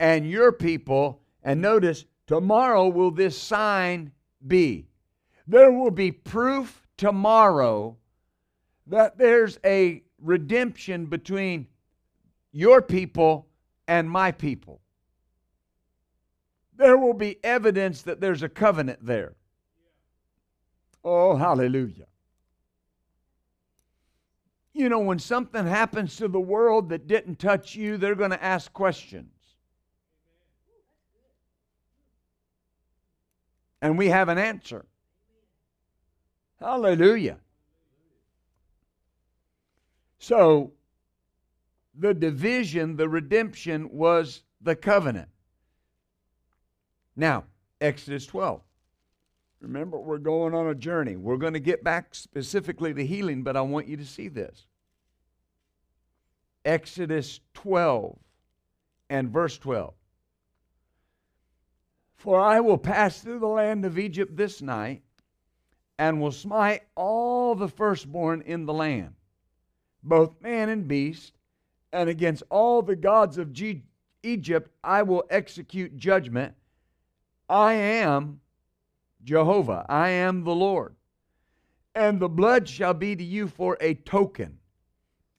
[0.01, 1.21] and your people.
[1.43, 4.13] And notice, tomorrow will this sign
[4.47, 4.87] be.
[5.47, 7.97] There will be proof tomorrow
[8.87, 11.67] that there's a redemption between
[12.53, 13.47] your people
[13.87, 14.81] and my people.
[16.77, 19.35] There will be evidence that there's a covenant there.
[21.05, 22.07] Oh, hallelujah.
[24.75, 28.43] You know, when something happens to the world that didn't touch you, they're going to
[28.43, 29.33] ask questions.
[33.83, 34.85] And we have an answer.
[36.61, 37.39] Hallelujah.
[40.19, 40.73] So,
[41.99, 45.29] the division, the redemption was the covenant.
[47.17, 47.45] Now,
[47.81, 48.61] Exodus 12.
[49.61, 51.17] Remember, we're going on a journey.
[51.17, 54.67] We're going to get back specifically to healing, but I want you to see this.
[56.65, 58.17] Exodus 12
[59.11, 59.95] and verse 12.
[62.15, 65.03] For I will pass through the land of Egypt this night,
[65.99, 69.15] and will smite all the firstborn in the land,
[70.05, 71.38] both man and beast,
[71.92, 73.85] and against all the gods of G-
[74.22, 76.55] Egypt I will execute judgment.
[77.48, 78.40] I am
[79.24, 80.94] Jehovah, I am the Lord.
[81.94, 84.59] And the blood shall be to you for a token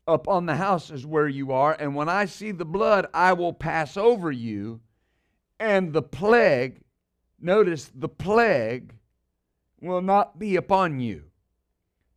[0.07, 1.75] upon the houses where you are.
[1.79, 4.81] And when I see the blood, I will pass over you.
[5.59, 6.81] And the plague,
[7.39, 8.93] notice the plague,
[9.81, 11.23] will not be upon you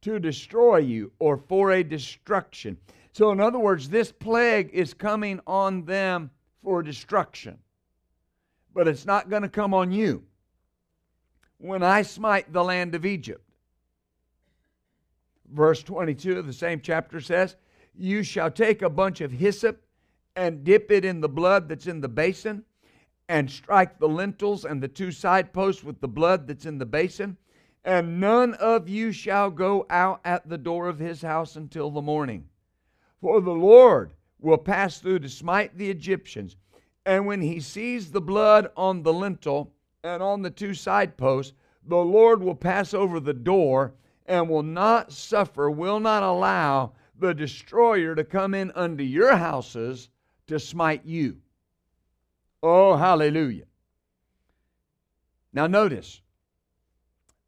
[0.02, 2.76] to destroy you or for a destruction.
[3.12, 6.30] So, in other words, this plague is coming on them
[6.62, 7.58] for destruction,
[8.72, 10.24] but it's not going to come on you.
[11.58, 13.44] When I smite the land of Egypt,
[15.52, 17.56] verse 22 of the same chapter says,
[17.94, 19.82] You shall take a bunch of hyssop
[20.34, 22.64] and dip it in the blood that's in the basin,
[23.28, 26.86] and strike the lintels and the two side posts with the blood that's in the
[26.86, 27.36] basin,
[27.84, 32.00] and none of you shall go out at the door of his house until the
[32.00, 32.48] morning.
[33.22, 36.56] For the Lord will pass through to smite the Egyptians.
[37.06, 41.54] And when he sees the blood on the lintel and on the two side posts,
[41.84, 43.94] the Lord will pass over the door
[44.26, 50.08] and will not suffer, will not allow the destroyer to come in unto your houses
[50.48, 51.36] to smite you.
[52.60, 53.66] Oh, hallelujah.
[55.52, 56.22] Now, notice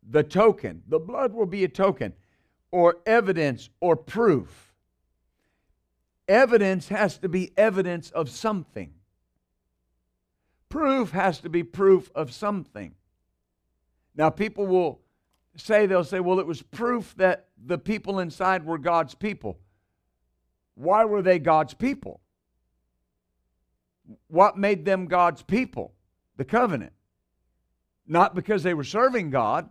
[0.09, 2.13] the token, the blood will be a token
[2.71, 4.74] or evidence or proof
[6.29, 8.95] Evidence has to be evidence of something.
[10.69, 12.95] Proof has to be proof of something.
[14.17, 15.01] Now, people will
[15.57, 19.59] say, they'll say, well, it was proof that the people inside were God's people.
[20.75, 22.21] Why were they God's people?
[24.29, 25.95] What made them God's people?
[26.37, 26.93] The covenant.
[28.07, 29.69] Not because they were serving God,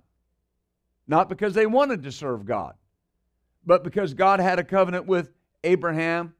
[1.07, 2.75] not because they wanted to serve God,
[3.65, 5.31] but because God had a covenant with
[5.63, 6.33] Abraham,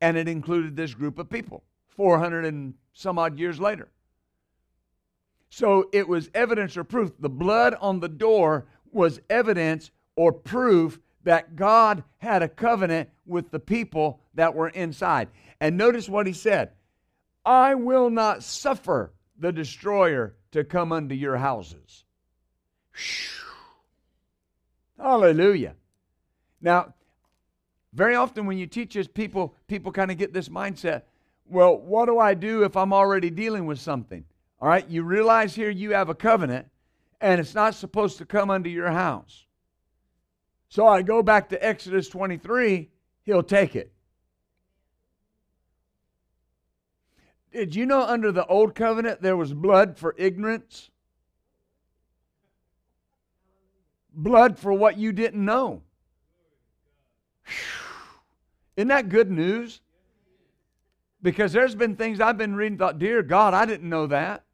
[0.00, 3.88] and it included this group of people 400 and some odd years later.
[5.50, 7.12] So it was evidence or proof.
[7.18, 13.50] The blood on the door was evidence or proof that God had a covenant with
[13.50, 15.28] the people that were inside.
[15.60, 16.70] And notice what he said
[17.44, 22.04] I will not suffer the destroyer to come unto your houses.
[24.98, 25.74] Hallelujah.
[26.60, 26.94] Now,
[27.94, 31.02] very often when you teach this, people, people kind of get this mindset
[31.46, 34.24] well, what do I do if I'm already dealing with something?
[34.60, 36.66] All right, you realize here you have a covenant
[37.20, 39.46] and it's not supposed to come under your house.
[40.68, 42.90] So I go back to Exodus 23,
[43.22, 43.92] he'll take it.
[47.52, 50.90] Did you know under the old covenant there was blood for ignorance?
[54.12, 55.82] Blood for what you didn't know.
[57.44, 57.73] Whew.
[58.76, 59.80] Isn't that good news?
[61.22, 64.44] Because there's been things I've been reading, thought, dear God, I didn't know that.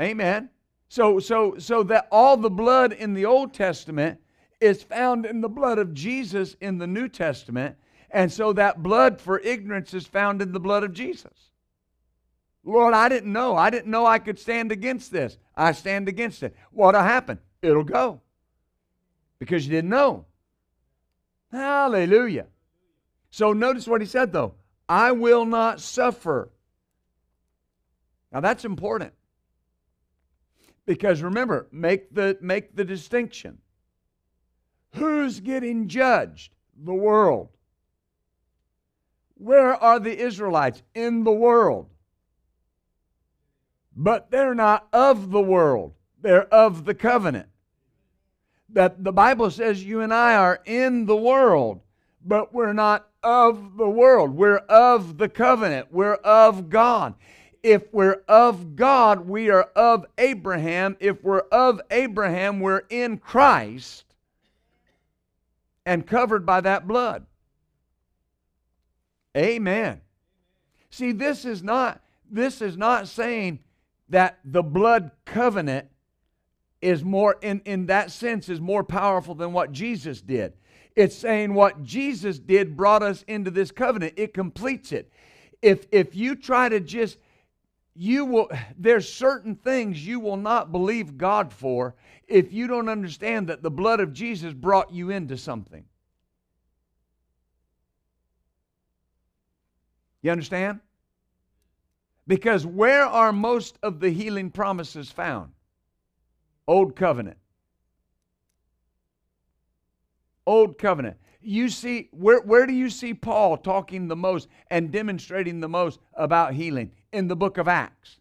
[0.00, 0.50] Amen.
[0.88, 4.20] So, so, so that all the blood in the Old Testament
[4.60, 7.76] is found in the blood of Jesus in the New Testament.
[8.10, 11.50] And so that blood for ignorance is found in the blood of Jesus.
[12.64, 13.56] Lord, I didn't know.
[13.56, 15.38] I didn't know I could stand against this.
[15.56, 16.54] I stand against it.
[16.70, 17.38] What'll happen?
[17.62, 18.20] It'll go.
[19.38, 20.26] Because you didn't know.
[21.52, 22.46] Hallelujah.
[23.30, 24.54] So notice what he said though
[24.88, 26.50] I will not suffer.
[28.32, 29.12] Now that's important.
[30.84, 33.58] Because remember, make the, make the distinction.
[34.94, 36.52] Who's getting judged?
[36.76, 37.50] The world.
[39.34, 40.82] Where are the Israelites?
[40.94, 41.88] In the world.
[43.94, 47.48] But they're not of the world, they're of the covenant.
[48.72, 51.80] That the Bible says you and I are in the world,
[52.24, 54.34] but we're not of the world.
[54.34, 55.88] We're of the covenant.
[55.90, 57.14] We're of God.
[57.62, 60.96] If we're of God, we are of Abraham.
[60.98, 64.04] If we're of Abraham, we're in Christ
[65.86, 67.26] and covered by that blood.
[69.36, 70.00] Amen.
[70.90, 73.60] See, this is not this is not saying
[74.08, 75.88] that the blood covenant
[76.82, 80.52] is more in, in that sense is more powerful than what Jesus did.
[80.94, 84.14] It's saying what Jesus did brought us into this covenant.
[84.16, 85.10] It completes it.
[85.62, 87.18] If if you try to just
[87.94, 91.94] you will there's certain things you will not believe God for
[92.26, 95.84] if you don't understand that the blood of Jesus brought you into something.
[100.20, 100.80] You understand?
[102.26, 105.52] Because where are most of the healing promises found?
[106.66, 107.38] Old covenant.
[110.46, 111.16] Old covenant.
[111.40, 115.98] You see, where, where do you see Paul talking the most and demonstrating the most
[116.14, 116.92] about healing?
[117.12, 118.20] In the book of Acts.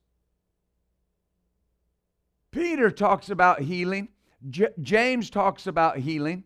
[2.52, 4.10] Peter talks about healing.
[4.50, 6.44] J- James talks about healing.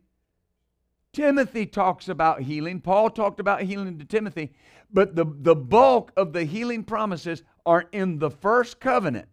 [1.14, 2.82] Timothy talks about healing.
[2.82, 4.52] Paul talked about healing to Timothy.
[4.92, 9.30] But the, the bulk of the healing promises are in the first covenant.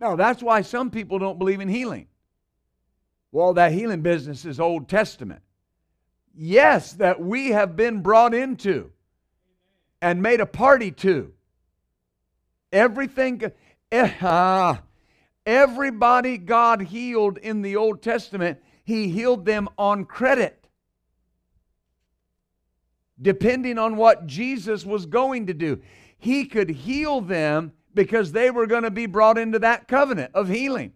[0.00, 2.08] Now, that's why some people don't believe in healing.
[3.32, 5.42] Well, that healing business is Old Testament.
[6.34, 8.90] Yes, that we have been brought into
[10.02, 11.32] and made a party to.
[12.72, 13.42] Everything,
[13.90, 14.76] uh,
[15.46, 20.66] everybody God healed in the Old Testament, He healed them on credit
[23.20, 25.80] depending on what Jesus was going to do.
[26.18, 30.48] He could heal them because they were going to be brought into that covenant of
[30.48, 30.92] healing.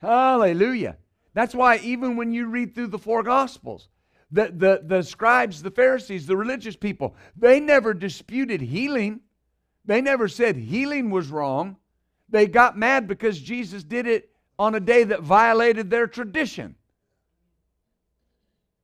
[0.00, 0.96] Hallelujah.
[1.34, 3.88] That's why even when you read through the four gospels,
[4.30, 9.20] the, the, the scribes, the Pharisees, the religious people, they never disputed healing.
[9.84, 11.76] They never said healing was wrong.
[12.28, 16.76] They got mad because Jesus did it on a day that violated their tradition.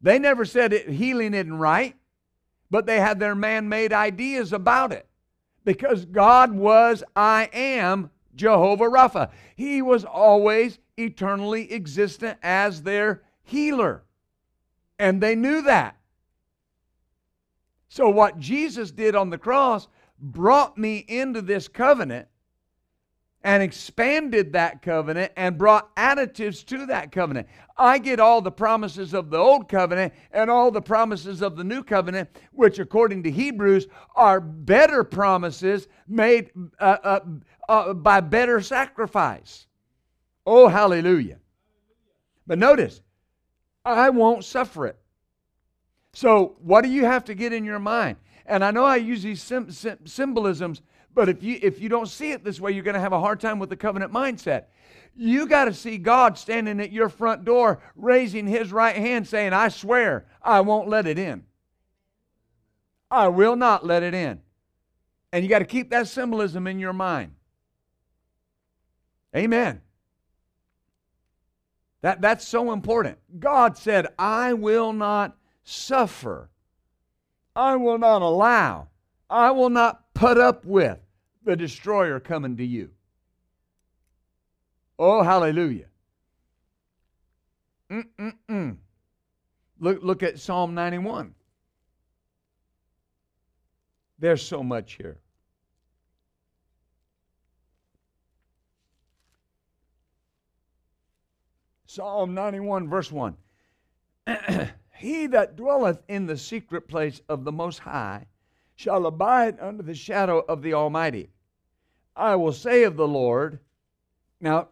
[0.03, 1.97] They never said it, healing isn't right,
[2.71, 5.07] but they had their man made ideas about it
[5.65, 9.31] because God was, I am Jehovah Rapha.
[9.57, 14.03] He was always eternally existent as their healer.
[14.99, 15.97] And they knew that.
[17.89, 19.89] So, what Jesus did on the cross
[20.19, 22.29] brought me into this covenant
[23.47, 27.47] and expanded that covenant and brought additives to that covenant.
[27.77, 31.63] I get all the promises of the old covenant and all the promises of the
[31.63, 33.87] new covenant, which, according to Hebrews,
[34.17, 37.21] are better promises made uh, uh,
[37.69, 39.69] uh, by better sacrifice.
[40.45, 41.39] Oh, hallelujah.
[42.49, 43.01] But notice,
[43.85, 44.99] I won't suffer it.
[46.15, 48.17] So, what do you have to get in your mind?
[48.45, 49.41] And I know I use these
[50.05, 50.83] symbolisms
[51.17, 53.19] but if you if you don't see it this way, you're going to have a
[53.19, 54.67] hard time with the covenant mindset.
[55.17, 59.55] You got to see God standing at your front door, raising his right hand, saying,
[59.55, 61.45] I swear I won't let it in.
[63.11, 64.43] I will not let it in.
[65.33, 67.33] And you got to keep that symbolism in your mind.
[69.35, 69.81] Amen.
[72.03, 73.17] That, that's so important.
[73.39, 76.51] God said, I will not suffer.
[77.55, 78.89] I will not allow.
[79.31, 80.99] I will not put up with
[81.47, 82.91] the destroyer coming to you.
[84.99, 85.87] Oh, hallelujah.
[87.89, 88.77] Mm-mm-mm.
[89.79, 91.35] Look, look at Psalm 91.
[94.19, 95.19] There's so much here.
[101.87, 103.37] Psalm 91, verse 1.
[104.99, 108.27] he that dwelleth in the secret place of the Most High
[108.75, 111.31] shall abide under the shadow of the Almighty.
[112.17, 113.61] I will say of the Lord.
[114.41, 114.69] Now,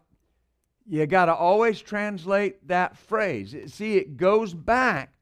[0.87, 3.55] you got to always translate that phrase.
[3.67, 5.13] See, it goes back.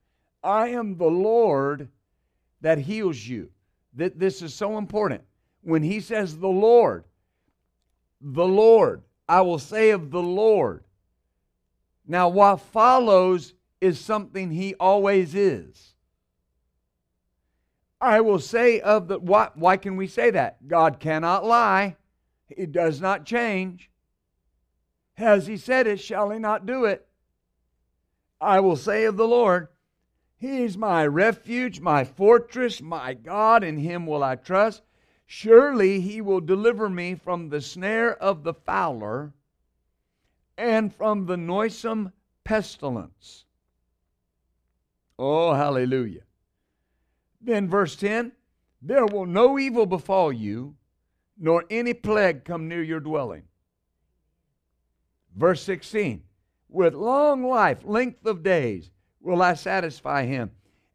[0.43, 1.89] I am the Lord
[2.61, 3.51] that heals you.
[3.95, 5.23] That this is so important.
[5.62, 7.05] When he says the Lord,
[8.20, 10.85] the Lord, I will say of the Lord.
[12.07, 15.95] Now, what follows is something he always is.
[18.01, 20.66] I will say of the what why can we say that?
[20.66, 21.97] God cannot lie.
[22.57, 23.90] He does not change.
[25.14, 27.07] Has he said it, shall he not do it?
[28.40, 29.68] I will say of the Lord,
[30.36, 34.82] He is my refuge, my fortress, my God, in him will I trust.
[35.26, 39.32] Surely he will deliver me from the snare of the fowler
[40.59, 42.12] and from the noisome
[42.44, 43.44] pestilence.
[45.18, 46.22] Oh, hallelujah.
[47.40, 48.32] Then, verse 10
[48.80, 50.74] There will no evil befall you,
[51.43, 53.43] nor any plague come near your dwelling.
[55.36, 56.22] Verse 16
[56.68, 58.90] With long life, length of days,
[59.20, 60.53] will I satisfy him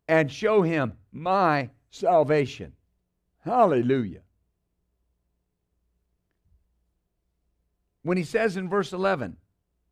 [0.08, 2.72] and show him my salvation.
[3.44, 4.22] Hallelujah.
[8.04, 9.36] When he says in verse 11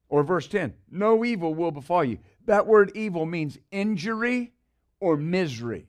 [0.08, 4.54] or verse 10, no evil will befall you, that word evil means injury
[5.02, 5.88] or misery.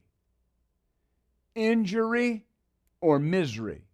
[1.55, 2.45] Injury
[3.01, 3.86] or misery.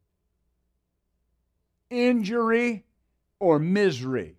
[1.93, 2.87] Injury
[3.39, 4.39] or misery.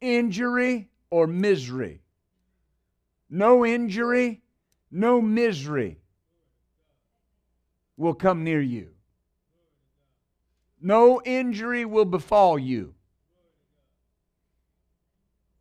[0.00, 2.02] Injury or misery.
[3.30, 4.42] No injury,
[4.90, 6.00] no misery
[7.96, 8.88] will come near you.
[10.80, 12.94] No injury will befall you.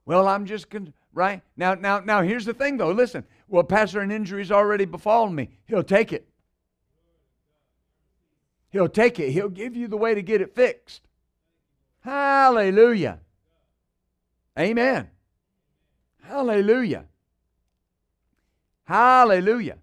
[0.03, 1.75] Well, I'm just con- right now.
[1.75, 2.23] Now, now.
[2.23, 2.91] Here's the thing, though.
[2.91, 3.23] Listen.
[3.47, 5.51] Well, Pastor, an injury's already befallen me.
[5.67, 6.27] He'll take it.
[8.73, 9.29] He'll take it.
[9.29, 11.03] He'll give you the way to get it fixed.
[12.01, 13.19] Hallelujah.
[14.57, 15.09] Amen.
[16.23, 17.05] Hallelujah.
[18.85, 19.77] Hallelujah.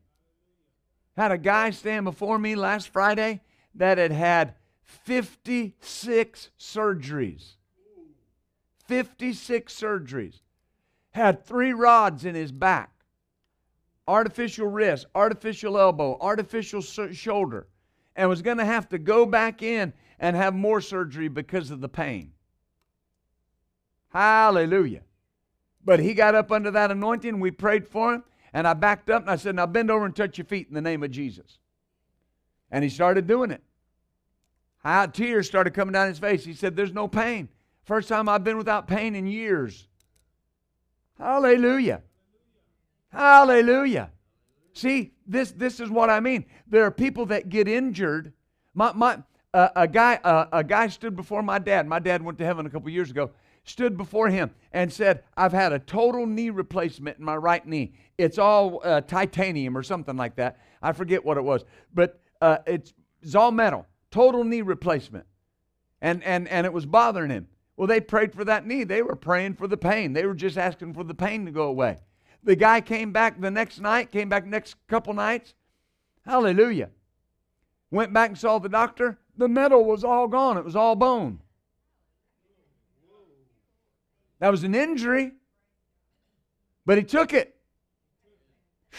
[1.16, 3.42] Had a guy stand before me last Friday
[3.76, 7.52] that had had 56 surgeries.
[8.88, 10.40] 56 surgeries.
[11.12, 12.90] Had three rods in his back
[14.08, 17.68] artificial wrist, artificial elbow, artificial shoulder,
[18.20, 21.80] and was going to have to go back in and have more surgery because of
[21.80, 22.32] the pain.
[24.10, 25.00] Hallelujah.
[25.82, 27.40] But he got up under that anointing.
[27.40, 28.24] We prayed for him.
[28.52, 30.74] And I backed up and I said, Now bend over and touch your feet in
[30.74, 31.60] the name of Jesus.
[32.70, 33.62] And he started doing it.
[35.14, 36.44] Tears started coming down his face.
[36.44, 37.48] He said, There's no pain.
[37.84, 39.88] First time I've been without pain in years.
[41.18, 42.02] Hallelujah.
[43.10, 44.10] Hallelujah.
[44.72, 46.46] See, this, this is what I mean.
[46.66, 48.32] There are people that get injured.
[48.74, 49.18] My, my,
[49.52, 51.86] uh, a, guy, uh, a guy stood before my dad.
[51.86, 53.30] My dad went to heaven a couple years ago
[53.64, 57.92] stood before him and said, I've had a total knee replacement in my right knee.
[58.18, 60.58] It's all uh, titanium or something like that.
[60.82, 61.64] I forget what it was,
[61.94, 62.92] but uh, it's,
[63.22, 65.26] it's all metal, total knee replacement.
[66.02, 67.48] And, and, and it was bothering him.
[67.76, 68.84] Well, they prayed for that knee.
[68.84, 70.12] They were praying for the pain.
[70.12, 71.98] They were just asking for the pain to go away.
[72.42, 75.54] The guy came back the next night, came back next couple nights.
[76.24, 76.90] Hallelujah.
[77.90, 79.18] Went back and saw the doctor.
[79.36, 80.56] The metal was all gone.
[80.56, 81.40] It was all bone.
[84.38, 85.32] That was an injury,
[86.86, 87.56] but he took it.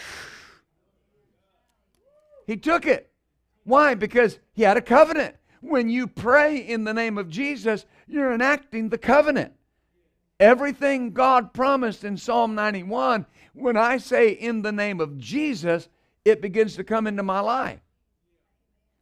[2.44, 3.12] He took it.
[3.62, 3.94] Why?
[3.94, 5.36] Because he had a covenant.
[5.60, 9.52] When you pray in the name of Jesus, you're enacting the covenant.
[10.42, 15.88] Everything God promised in Psalm 91, when I say in the name of Jesus,
[16.24, 17.78] it begins to come into my life.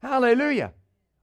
[0.02, 0.74] Hallelujah.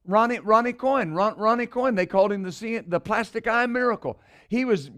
[0.05, 4.19] Ronnie, Ronnie Coyne, Ron, Ronnie Coyne, they called him the, the plastic eye miracle.
[4.49, 4.89] He was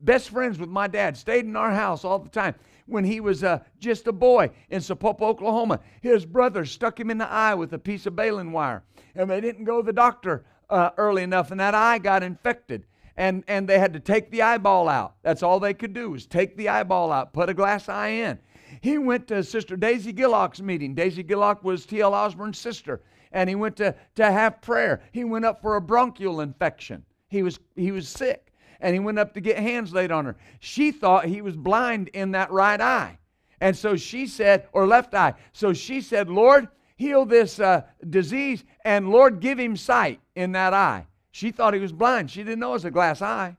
[0.00, 2.54] best friends with my dad, stayed in our house all the time.
[2.86, 7.18] When he was uh, just a boy in Sapulpa, Oklahoma, his brother stuck him in
[7.18, 8.84] the eye with a piece of baling wire.
[9.16, 12.86] And they didn't go to the doctor uh, early enough, and that eye got infected.
[13.18, 15.16] And, and they had to take the eyeball out.
[15.22, 18.38] That's all they could do was take the eyeball out, put a glass eye in.
[18.80, 20.94] He went to Sister Daisy Gillock's meeting.
[20.94, 22.14] Daisy Gillock was T.L.
[22.14, 23.02] Osborn's sister
[23.32, 25.02] and he went to, to have prayer.
[25.12, 27.04] He went up for a bronchial infection.
[27.28, 30.36] He was, he was sick, and he went up to get hands laid on her.
[30.60, 33.18] She thought he was blind in that right eye.
[33.60, 35.34] And so she said, or left eye.
[35.52, 40.72] So she said, Lord, heal this uh, disease, and Lord, give him sight in that
[40.72, 41.06] eye.
[41.30, 42.30] She thought he was blind.
[42.30, 43.56] She didn't know it was a glass eye.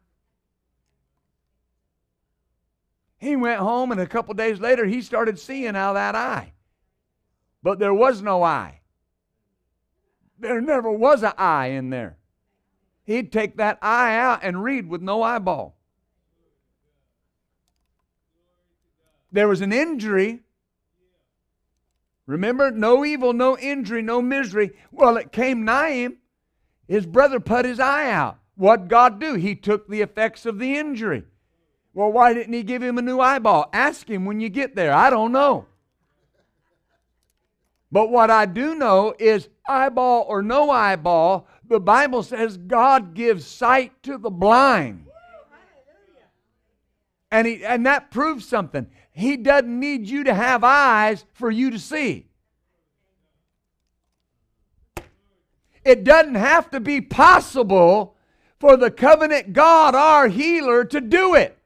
[3.18, 6.54] He went home, and a couple days later, he started seeing out that eye.
[7.62, 8.80] But there was no eye.
[10.40, 12.18] There never was an eye in there.
[13.04, 15.76] He'd take that eye out and read with no eyeball.
[19.32, 20.42] There was an injury.
[22.26, 24.72] Remember, no evil, no injury, no misery.
[24.92, 26.18] Well, it came nigh him.
[26.90, 28.40] His brother put his eye out.
[28.56, 29.36] What God do?
[29.36, 31.24] He took the effects of the injury.
[31.94, 33.70] Well, why didn't he give him a new eyeball?
[33.72, 34.92] Ask him when you get there.
[34.92, 35.68] I don't know.
[37.92, 43.46] But what I do know is eyeball or no eyeball, the Bible says God gives
[43.46, 45.06] sight to the blind.
[47.32, 48.88] And, he, and that proves something.
[49.12, 52.29] He doesn't need you to have eyes for you to see.
[55.84, 58.16] It doesn't have to be possible
[58.60, 61.58] for the covenant God, our healer, to do it.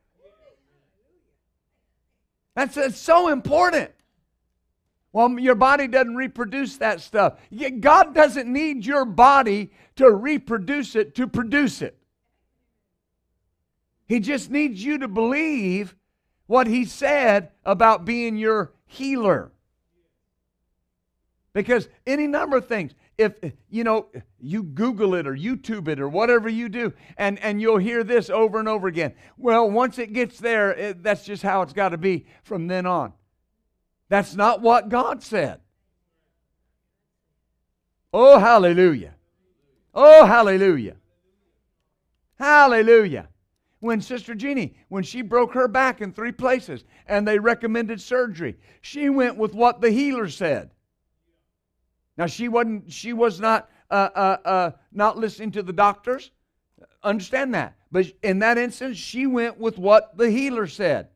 [2.55, 3.91] That's, so important.
[5.11, 7.39] Well, your body doesn't reproduce that stuff.
[7.79, 11.97] God doesn't need your body to reproduce it to produce it.
[14.07, 15.95] He just needs you to believe
[16.45, 19.51] what He said about being your healer.
[21.53, 23.33] Because any number of things, if
[23.69, 24.07] you know
[24.39, 28.29] you google it or youtube it or whatever you do and and you'll hear this
[28.29, 29.13] over and over again.
[29.37, 32.85] Well once it gets there it, that's just how it's got to be from then
[32.85, 33.13] on.
[34.09, 35.59] That's not what god said.
[38.11, 39.15] Oh hallelujah.
[39.93, 40.95] Oh hallelujah.
[42.39, 43.29] Hallelujah.
[43.79, 48.55] When sister jeannie when she broke her back in three places and they recommended surgery
[48.81, 50.71] she went with what the healer said
[52.17, 52.91] now she wasn't.
[52.91, 53.69] She was not.
[53.89, 56.31] Uh, uh, uh, not listening to the doctors.
[57.03, 57.75] Understand that.
[57.91, 61.09] But in that instance, she went with what the healer said.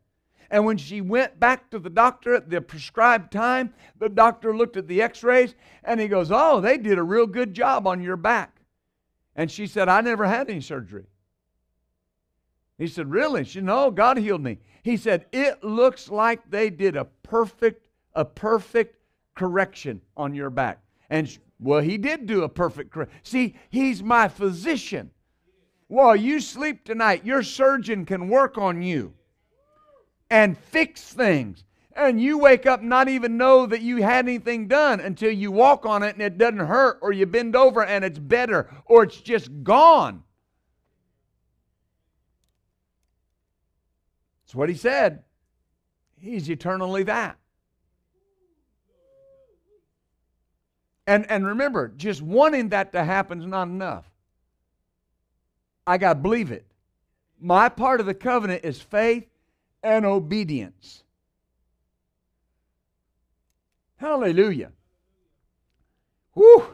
[0.50, 4.78] And when she went back to the doctor at the prescribed time, the doctor looked
[4.78, 8.02] at the x rays and he goes, Oh, they did a real good job on
[8.02, 8.62] your back.
[9.36, 11.06] And she said, I never had any surgery.
[12.78, 13.44] He said, Really?
[13.44, 14.60] She said, No, God healed me.
[14.84, 18.98] He said, It looks like they did a perfect, a perfect
[19.36, 20.80] correction on your back.
[21.10, 23.12] And well, he did do a perfect correct.
[23.24, 25.12] See, he's my physician.
[25.88, 29.14] While you sleep tonight, your surgeon can work on you
[30.30, 31.64] and fix things.
[31.94, 35.86] And you wake up not even know that you had anything done until you walk
[35.86, 39.20] on it and it doesn't hurt, or you bend over and it's better, or it's
[39.20, 40.24] just gone.
[44.46, 45.24] That's what he said.
[46.20, 47.38] He's eternally that.
[51.08, 54.06] And, and remember, just wanting that to happen is not enough.
[55.88, 56.66] I got to believe it.
[57.40, 59.26] My part of the covenant is faith
[59.82, 61.04] and obedience.
[63.96, 64.72] Hallelujah.
[66.34, 66.68] Whew.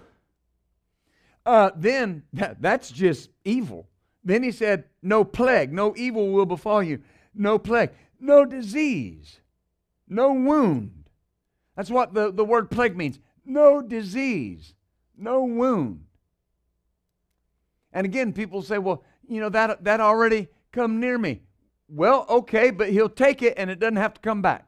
[1.45, 3.87] Uh, then that, that's just evil.
[4.23, 7.01] Then he said, No plague, no evil will befall you,
[7.35, 9.41] no plague, no disease,
[10.07, 11.09] no wound.
[11.75, 14.73] That's what the, the word plague means no disease,
[15.17, 16.05] no wound.
[17.91, 21.41] And again, people say, well, you know, that, that already come near me.
[21.87, 24.67] Well, okay, but he'll take it and it doesn't have to come back.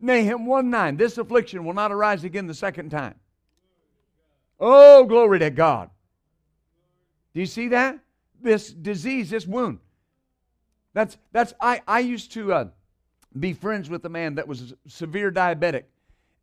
[0.00, 3.14] Nahum 1 9, this affliction will not arise again the second time.
[4.60, 5.90] Oh, glory to God.
[7.34, 7.98] Do you see that?
[8.40, 9.78] This disease, this wound.
[10.94, 12.64] That's, that's I, I used to uh,
[13.38, 15.84] be friends with a man that was severe diabetic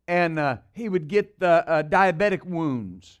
[0.06, 3.20] and uh, he would get the uh, diabetic wounds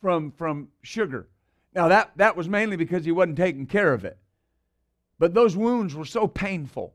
[0.00, 1.28] from from sugar.
[1.74, 4.18] Now that that was mainly because he wasn't taking care of it,
[5.18, 6.94] but those wounds were so painful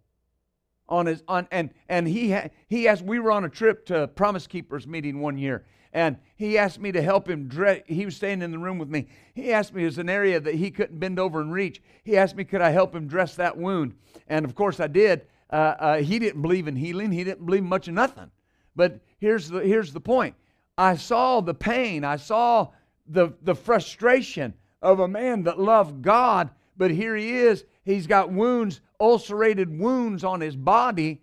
[0.88, 3.03] on his on and and he ha, he asked.
[3.03, 6.91] We were on a trip to Promise Keepers meeting one year, and he asked me
[6.91, 7.82] to help him dress.
[7.88, 9.07] He was staying in the room with me.
[9.34, 11.82] He asked me, as an area that he couldn't bend over and reach.
[12.03, 13.95] He asked me, could I help him dress that wound?
[14.28, 15.26] And of course I did.
[15.49, 17.12] Uh, uh, he didn't believe in healing.
[17.12, 18.30] He didn't believe much of nothing.
[18.76, 20.36] But here's the, here's the point
[20.78, 22.70] I saw the pain, I saw
[23.07, 27.65] the, the frustration of a man that loved God, but here he is.
[27.84, 31.22] He's got wounds, ulcerated wounds on his body,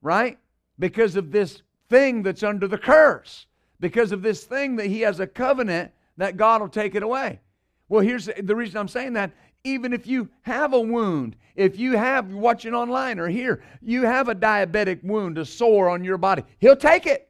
[0.00, 0.38] right?
[0.78, 3.46] Because of this thing that's under the curse,
[3.80, 7.40] because of this thing that he has a covenant that God will take it away.
[7.88, 9.32] Well, here's the reason I'm saying that
[9.66, 14.28] even if you have a wound, if you have, watching online or here, you have
[14.28, 17.28] a diabetic wound, a sore on your body, He'll take it.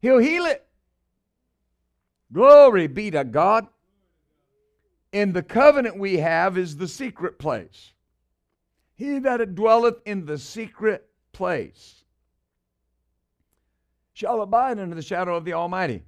[0.00, 0.64] He'll heal it.
[2.32, 3.66] Glory be to God.
[5.12, 7.92] In the covenant we have is the secret place.
[8.94, 12.04] He that dwelleth in the secret place
[14.14, 16.02] shall abide under the shadow of the Almighty.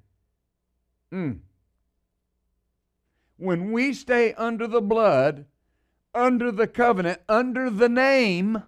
[1.13, 1.41] Mm
[3.37, 5.47] when we stay under the blood,
[6.15, 8.63] under the covenant, under the name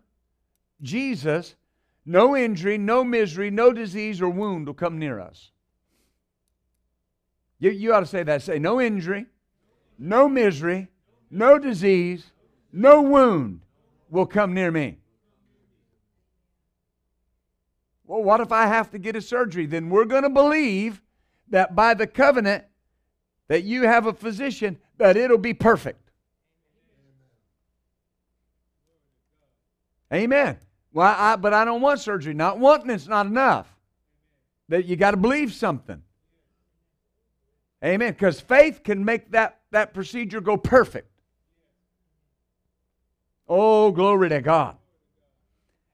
[0.83, 1.55] Jesus,
[2.05, 5.51] no injury, no misery, no disease or wound will come near us.
[7.59, 8.43] You, you ought to say that.
[8.43, 9.27] Say, no injury,
[9.99, 10.89] no misery,
[11.31, 12.33] no disease,
[12.73, 13.61] no wound
[14.11, 14.99] will come near me.
[18.07, 19.67] Well, what if I have to get a surgery?
[19.67, 21.03] Then we're going to believe
[21.49, 22.65] that by the covenant,
[23.49, 26.11] that you have a physician, that it'll be perfect.
[30.13, 30.59] Amen.
[30.93, 32.35] Well, I, but I don't want surgery.
[32.35, 33.67] Not wanting it's not enough.
[34.69, 36.03] That you got to believe something.
[37.85, 38.13] Amen.
[38.13, 41.11] Because faith can make that, that procedure go perfect.
[43.49, 44.77] Oh, glory to God.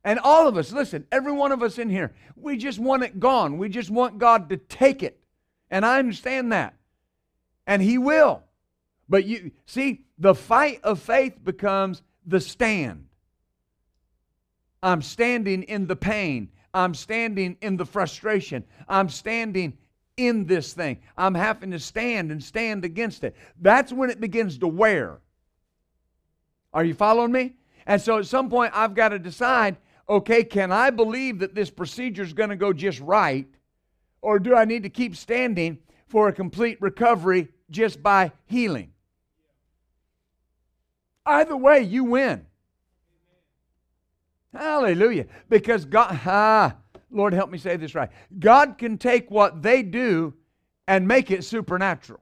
[0.05, 3.21] And all of us, listen, every one of us in here, we just want it
[3.21, 3.59] gone.
[3.59, 5.19] We just want God to take it.
[5.71, 6.75] And I understand that.
[7.67, 8.43] And He will.
[9.09, 13.07] But you see, the fight of faith becomes the stand.
[14.83, 16.51] I'm standing in the pain.
[16.75, 18.65] I'm standing in the frustration.
[18.89, 19.77] I'm standing
[20.17, 20.99] in this thing.
[21.17, 23.37] I'm having to stand and stand against it.
[23.61, 25.19] That's when it begins to wear.
[26.73, 27.55] Are you following me?
[27.87, 29.77] And so at some point, I've got to decide
[30.09, 33.47] okay, can I believe that this procedure is going to go just right?
[34.21, 35.79] Or do I need to keep standing
[36.13, 38.93] for a complete recovery just by healing?
[41.25, 42.45] Either way, you win.
[44.53, 45.25] Hallelujah.
[45.49, 46.77] Because God, ah,
[47.11, 48.11] Lord, help me say this right.
[48.39, 50.35] God can take what they do
[50.87, 52.21] and make it supernatural.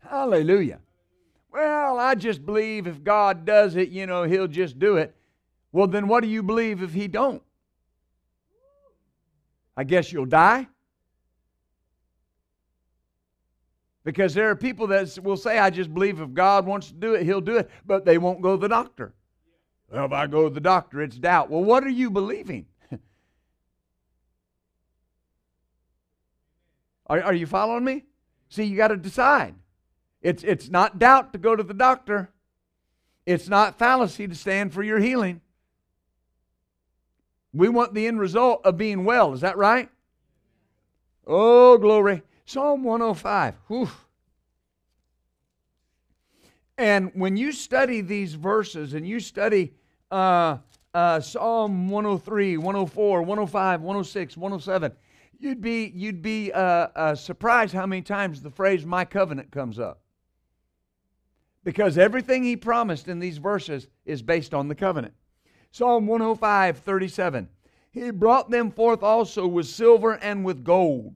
[0.00, 0.80] Hallelujah.
[1.50, 5.16] Well, I just believe if God does it, you know, he'll just do it.
[5.72, 7.42] Well, then what do you believe if he don't?
[9.74, 10.68] I guess you'll die.
[14.04, 17.14] Because there are people that will say, I just believe if God wants to do
[17.14, 19.14] it, he'll do it, but they won't go to the doctor.
[19.90, 21.50] Well, if I go to the doctor, it's doubt.
[21.50, 22.66] Well, what are you believing?
[27.06, 28.04] are, are you following me?
[28.48, 29.54] See, you got to decide.
[30.20, 32.30] It's, it's not doubt to go to the doctor.
[33.24, 35.40] It's not fallacy to stand for your healing.
[37.52, 39.32] We want the end result of being well.
[39.32, 39.88] Is that right?
[41.26, 42.22] Oh, glory.
[42.52, 43.54] Psalm 105.
[43.68, 43.88] Whew.
[46.76, 49.72] And when you study these verses and you study
[50.10, 50.58] uh,
[50.92, 54.92] uh, Psalm 103, 104, 105, 106, 107,
[55.38, 56.60] you'd be, you'd be uh,
[56.94, 60.02] uh, surprised how many times the phrase my covenant comes up.
[61.64, 65.14] Because everything he promised in these verses is based on the covenant.
[65.70, 67.48] Psalm 105, 37.
[67.92, 71.14] He brought them forth also with silver and with gold.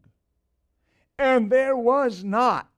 [1.18, 2.68] And there was not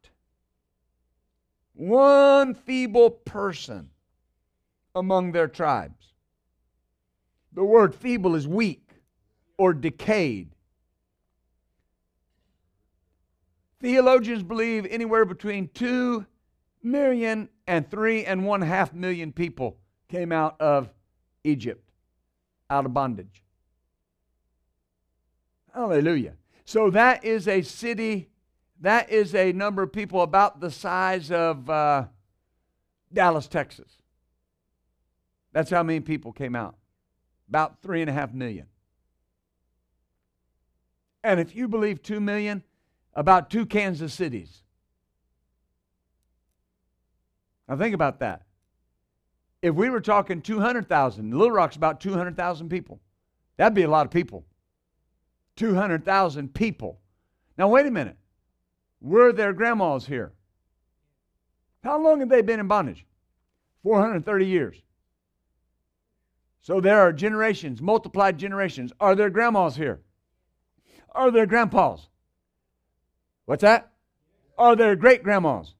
[1.75, 3.91] one feeble person
[4.95, 6.13] among their tribes.
[7.53, 8.89] The word feeble is weak
[9.57, 10.51] or decayed.
[13.81, 16.27] Theologians believe anywhere between two
[16.83, 19.77] million and three and one half million people
[20.09, 20.89] came out of
[21.45, 21.91] Egypt,
[22.71, 23.43] out of bondage.
[25.73, 26.35] Hallelujah.
[26.69, 28.29] So that is a city,
[28.83, 32.05] that is a number of people about the size of uh,
[33.11, 33.91] Dallas, Texas.
[35.55, 36.77] That's how many people came out.
[37.49, 38.67] About three and a half million.
[41.25, 42.63] And if you believe two million,
[43.15, 44.61] about two Kansas cities.
[47.67, 48.43] Now think about that.
[49.63, 53.01] If we were talking 200,000, Little Rock's about 200,000 people.
[53.57, 54.45] That'd be a lot of people.
[55.59, 57.01] 200,000 people.
[57.59, 58.17] Now, wait a minute.
[59.01, 60.33] Were their grandmas here?
[61.83, 63.05] How long have they been in bondage?
[63.83, 64.77] 430 years.
[66.63, 68.93] So there are generations, multiplied generations.
[69.01, 70.01] Are there grandmas here?
[71.11, 72.07] Are there grandpas?
[73.47, 73.91] What's that?
[74.57, 75.75] Are there great grandmas?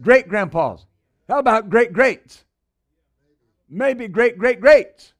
[0.00, 0.84] Great grandpas?
[1.28, 2.44] How about great greats?
[3.70, 5.14] Maybe great great greats.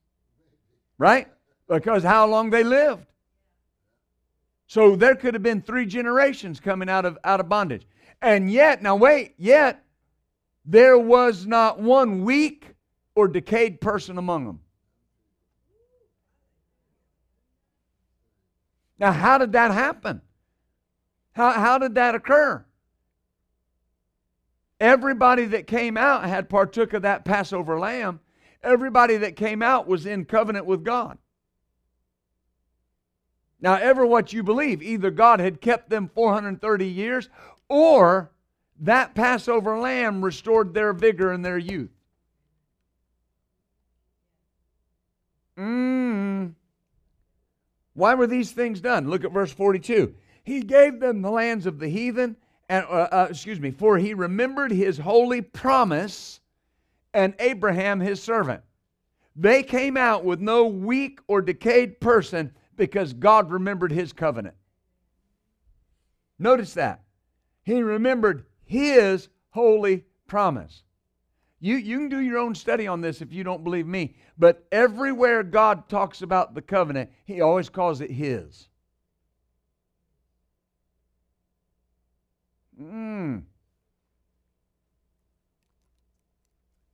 [0.97, 1.27] Right?
[1.67, 3.05] Because how long they lived.
[4.75, 7.87] So there could have been three generations coming out of out of bondage.
[8.21, 9.85] And yet, now wait, yet
[10.65, 12.75] there was not one weak
[13.15, 14.59] or decayed person among them.
[18.99, 20.21] Now, how did that happen?
[21.31, 22.65] How, how did that occur?
[24.81, 28.19] Everybody that came out had partook of that Passover lamb.
[28.61, 31.17] Everybody that came out was in covenant with God.
[33.61, 37.29] Now, ever what you believe, either God had kept them 430 years
[37.69, 38.31] or
[38.81, 41.89] that Passover lamb restored their vigor and their youth.
[45.57, 46.53] Mm.
[47.93, 49.09] Why were these things done?
[49.09, 50.13] Look at verse 42.
[50.43, 52.35] He gave them the lands of the heathen
[52.69, 56.39] and uh, uh, excuse me, for he remembered his holy promise
[57.13, 58.61] and Abraham his servant.
[59.35, 64.55] They came out with no weak or decayed person because God remembered his covenant.
[66.37, 67.01] Notice that.
[67.63, 70.83] He remembered his holy promise.
[71.59, 74.15] You, you can do your own study on this if you don't believe me.
[74.37, 78.67] But everywhere God talks about the covenant, He always calls it His.
[82.79, 83.43] Mm.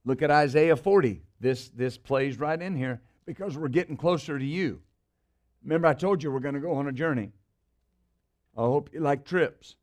[0.05, 1.21] Look at Isaiah 40.
[1.39, 4.81] This, this plays right in here because we're getting closer to you.
[5.63, 7.31] Remember, I told you we're going to go on a journey.
[8.57, 9.75] I hope you like trips.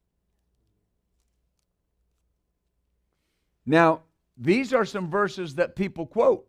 [3.65, 4.03] Now,
[4.37, 6.47] these are some verses that people quote.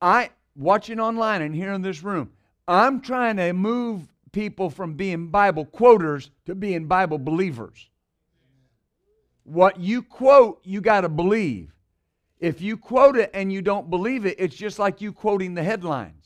[0.00, 2.30] I watching online and here in this room,
[2.66, 7.88] I'm trying to move people from being Bible quoters to being Bible believers.
[9.44, 11.72] What you quote, you got to believe.
[12.38, 15.62] If you quote it and you don't believe it, it's just like you quoting the
[15.62, 16.17] headlines.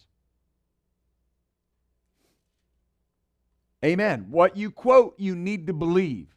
[3.85, 4.27] Amen.
[4.31, 6.29] What you quote, you need to believe.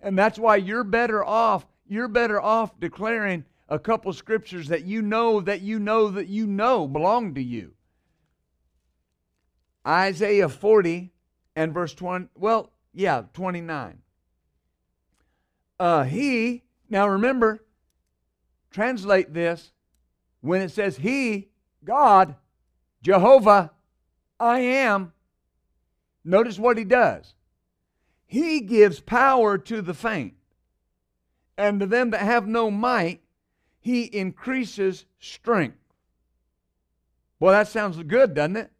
[0.00, 5.02] And that's why you're better off, you're better off declaring a couple scriptures that you
[5.02, 7.72] know that you know that you know belong to you.
[9.86, 11.10] Isaiah 40
[11.56, 13.98] and verse 20, well, yeah, 29.
[15.80, 17.64] Uh, he, now remember,
[18.70, 19.72] translate this
[20.40, 21.48] when it says He,
[21.84, 22.34] God,
[23.02, 23.72] Jehovah,
[24.40, 25.12] I am.
[26.24, 27.34] Notice what He does.
[28.26, 30.34] He gives power to the faint,
[31.56, 33.22] and to them that have no might,
[33.80, 35.78] He increases strength.
[37.40, 38.70] Well, that sounds good, doesn't it?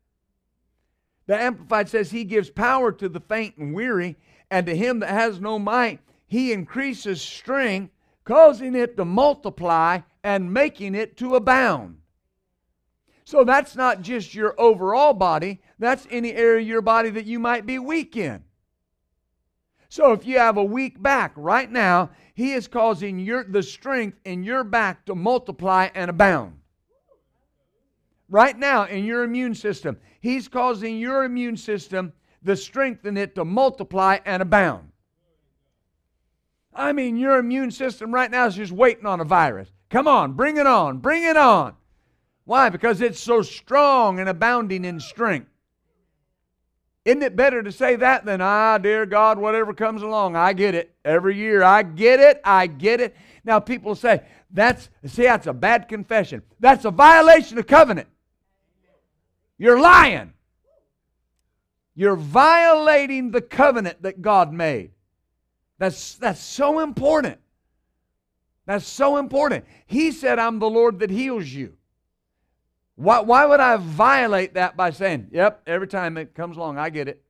[1.26, 4.16] The Amplified says, He gives power to the faint and weary,
[4.50, 7.92] and to him that has no might, He increases strength
[8.24, 11.97] causing it to multiply and making it to abound.
[13.28, 17.38] So that's not just your overall body, that's any area of your body that you
[17.38, 18.42] might be weak in.
[19.90, 24.18] So if you have a weak back right now, he is causing your the strength
[24.24, 26.54] in your back to multiply and abound.
[28.30, 33.34] Right now in your immune system, he's causing your immune system the strength in it
[33.34, 34.90] to multiply and abound.
[36.72, 39.70] I mean, your immune system right now is just waiting on a virus.
[39.90, 41.74] Come on, bring it on, bring it on.
[42.48, 42.70] Why?
[42.70, 45.50] Because it's so strong and abounding in strength.
[47.04, 50.74] Isn't it better to say that than, ah, dear God, whatever comes along, I get
[50.74, 50.94] it.
[51.04, 53.14] Every year, I get it, I get it.
[53.44, 56.40] Now, people say, that's, see, that's a bad confession.
[56.58, 58.08] That's a violation of covenant.
[59.58, 60.32] You're lying.
[61.94, 64.92] You're violating the covenant that God made.
[65.76, 67.40] That's, that's so important.
[68.64, 69.66] That's so important.
[69.84, 71.74] He said, I'm the Lord that heals you.
[72.98, 76.90] Why, why would I violate that by saying, yep, every time it comes along, I
[76.90, 77.22] get it?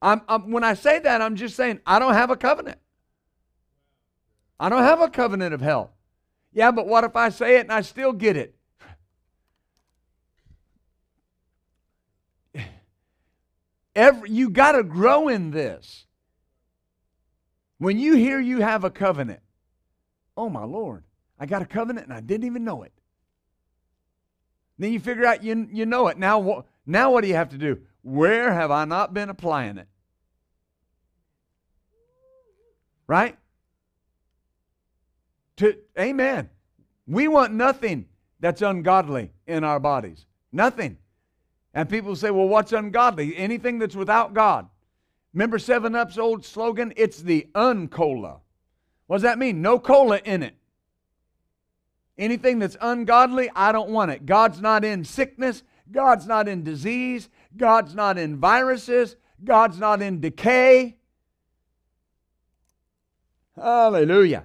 [0.00, 2.78] I'm, I'm, when I say that, I'm just saying, I don't have a covenant.
[4.60, 5.90] I don't have a covenant of health.
[6.52, 8.54] Yeah, but what if I say it and I still get it?
[13.96, 16.06] Every, you got to grow in this.
[17.78, 19.40] When you hear you have a covenant,
[20.36, 21.02] oh my Lord,
[21.40, 22.92] I got a covenant and I didn't even know it.
[24.78, 26.18] Then you figure out you, you know it.
[26.18, 27.80] Now, now what do you have to do?
[28.02, 29.88] Where have I not been applying it?
[33.06, 33.36] Right?
[35.58, 36.50] To, amen.
[37.06, 38.06] We want nothing
[38.40, 40.26] that's ungodly in our bodies.
[40.50, 40.98] Nothing.
[41.74, 43.36] And people say, well, what's ungodly?
[43.36, 44.68] Anything that's without God.
[45.32, 46.92] Remember 7 Up's old slogan?
[46.96, 48.40] It's the uncola.
[49.06, 49.62] What does that mean?
[49.62, 50.54] No cola in it.
[52.18, 54.26] Anything that's ungodly, I don't want it.
[54.26, 55.62] God's not in sickness.
[55.90, 57.28] God's not in disease.
[57.56, 59.16] God's not in viruses.
[59.42, 60.96] God's not in decay.
[63.56, 64.44] Hallelujah.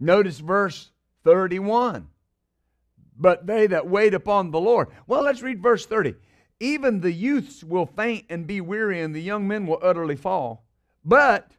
[0.00, 0.90] Notice verse
[1.24, 2.08] 31.
[3.16, 4.88] But they that wait upon the Lord.
[5.06, 6.14] Well, let's read verse 30.
[6.58, 10.64] Even the youths will faint and be weary, and the young men will utterly fall.
[11.04, 11.52] But,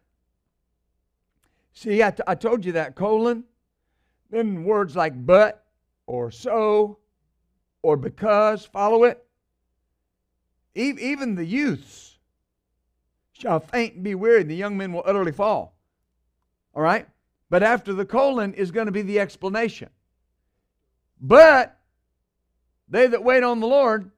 [1.74, 3.44] see, I, t- I told you that colon.
[4.34, 5.64] Then words like but
[6.08, 6.98] or so
[7.84, 9.24] or because, follow it.
[10.74, 12.18] Even the youths
[13.34, 15.78] shall faint and be weary, and the young men will utterly fall.
[16.74, 17.08] All right?
[17.52, 19.90] But after the colon is going to be the explanation.
[21.22, 21.78] But
[22.90, 24.10] they that wait on the Lord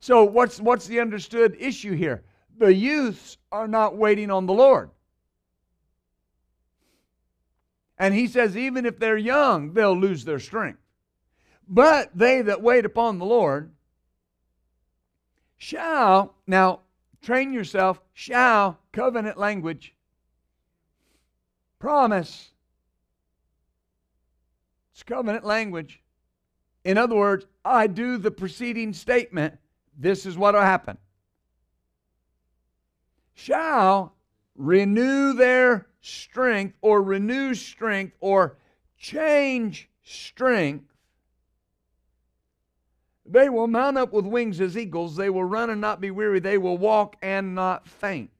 [0.00, 2.22] so what's what's the understood issue here?
[2.58, 4.90] The youths are not waiting on the Lord.
[7.98, 10.80] And he says even if they're young, they'll lose their strength.
[11.68, 13.72] But they that wait upon the Lord
[15.56, 16.80] shall now
[17.22, 19.94] train yourself shall covenant language
[21.78, 22.50] promise
[24.92, 26.02] It's covenant language.
[26.84, 29.58] In other words, I do the preceding statement.
[29.98, 30.98] This is what will happen.
[33.34, 34.14] Shall
[34.54, 38.56] renew their strength or renew strength or
[38.96, 40.84] change strength.
[43.24, 45.16] They will mount up with wings as eagles.
[45.16, 46.38] They will run and not be weary.
[46.38, 48.30] They will walk and not faint.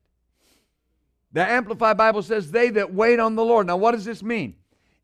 [1.32, 3.66] The Amplified Bible says, They that wait on the Lord.
[3.66, 4.54] Now, what does this mean?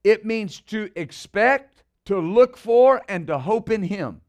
[0.05, 4.21] It means to expect, to look for, and to hope in Him.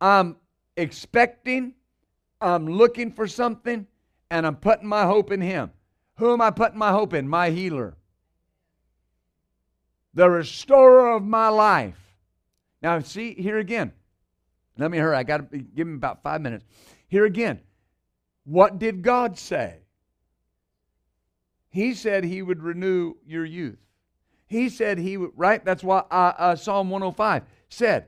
[0.00, 0.36] I'm
[0.76, 1.74] expecting,
[2.40, 3.86] I'm looking for something,
[4.30, 5.70] and I'm putting my hope in Him.
[6.18, 7.28] Who am I putting my hope in?
[7.28, 7.96] My healer,
[10.14, 11.98] the restorer of my life.
[12.82, 13.92] Now, see, here again.
[14.76, 15.16] Let me hurry.
[15.16, 16.64] I got to give him about five minutes.
[17.08, 17.60] Here again.
[18.44, 19.78] What did God say?
[21.70, 23.78] He said he would renew your youth.
[24.46, 25.64] He said he would, right?
[25.64, 28.06] That's why uh, uh, Psalm 105 said.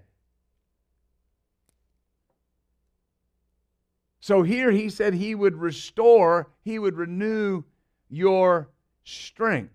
[4.18, 7.64] So here he said he would restore, he would renew
[8.10, 8.68] your
[9.04, 9.72] strength.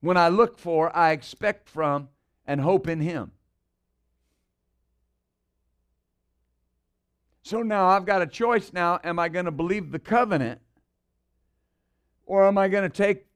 [0.00, 2.08] When I look for, I expect from
[2.46, 3.32] and hope in him.
[7.42, 8.98] So now I've got a choice now.
[9.04, 10.60] Am I going to believe the covenant?
[12.24, 13.26] Or am I going to take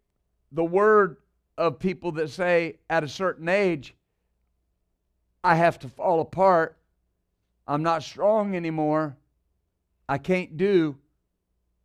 [0.51, 1.19] the word
[1.59, 3.95] of people that say at a certain age,
[5.45, 6.79] I have to fall apart.
[7.67, 9.18] I'm not strong anymore.
[10.09, 10.97] I can't do.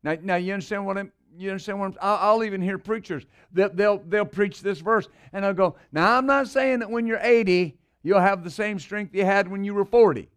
[0.03, 1.11] Now, now you understand what I'm.
[1.37, 1.97] You understand what I'm.
[2.01, 5.75] I'll, I'll even hear preachers that they'll they'll preach this verse and they'll go.
[5.91, 9.47] Now I'm not saying that when you're 80 you'll have the same strength you had
[9.47, 10.29] when you were 40.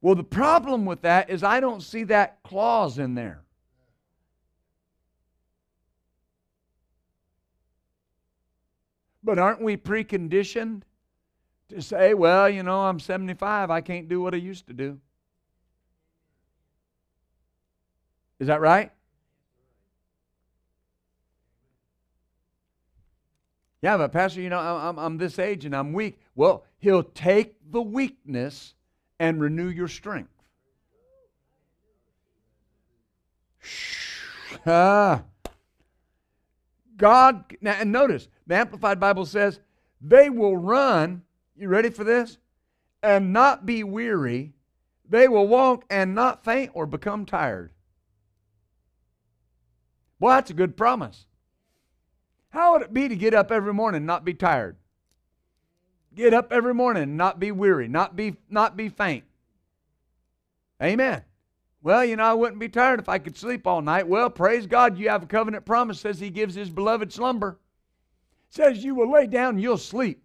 [0.00, 3.42] Well, the problem with that is I don't see that clause in there.
[9.22, 10.82] But aren't we preconditioned
[11.68, 14.98] to say, well, you know, I'm 75, I can't do what I used to do?
[18.42, 18.90] Is that right?
[23.82, 26.18] Yeah, but Pastor, you know, I'm, I'm this age and I'm weak.
[26.34, 28.74] Well, he'll take the weakness
[29.20, 30.32] and renew your strength.
[34.66, 35.22] Ah.
[36.96, 39.60] God, now, and notice, the Amplified Bible says,
[40.00, 41.22] they will run,
[41.54, 42.38] you ready for this?
[43.04, 44.52] And not be weary.
[45.08, 47.70] They will walk and not faint or become tired.
[50.22, 51.26] Well, that's a good promise.
[52.50, 54.76] How would it be to get up every morning and not be tired?
[56.14, 59.24] Get up every morning, not be weary, not be not be faint.
[60.80, 61.22] Amen.
[61.82, 64.06] Well, you know, I wouldn't be tired if I could sleep all night.
[64.06, 67.58] Well, praise God, you have a covenant promise says he gives his beloved slumber.
[68.48, 70.24] Says you will lay down and you'll sleep.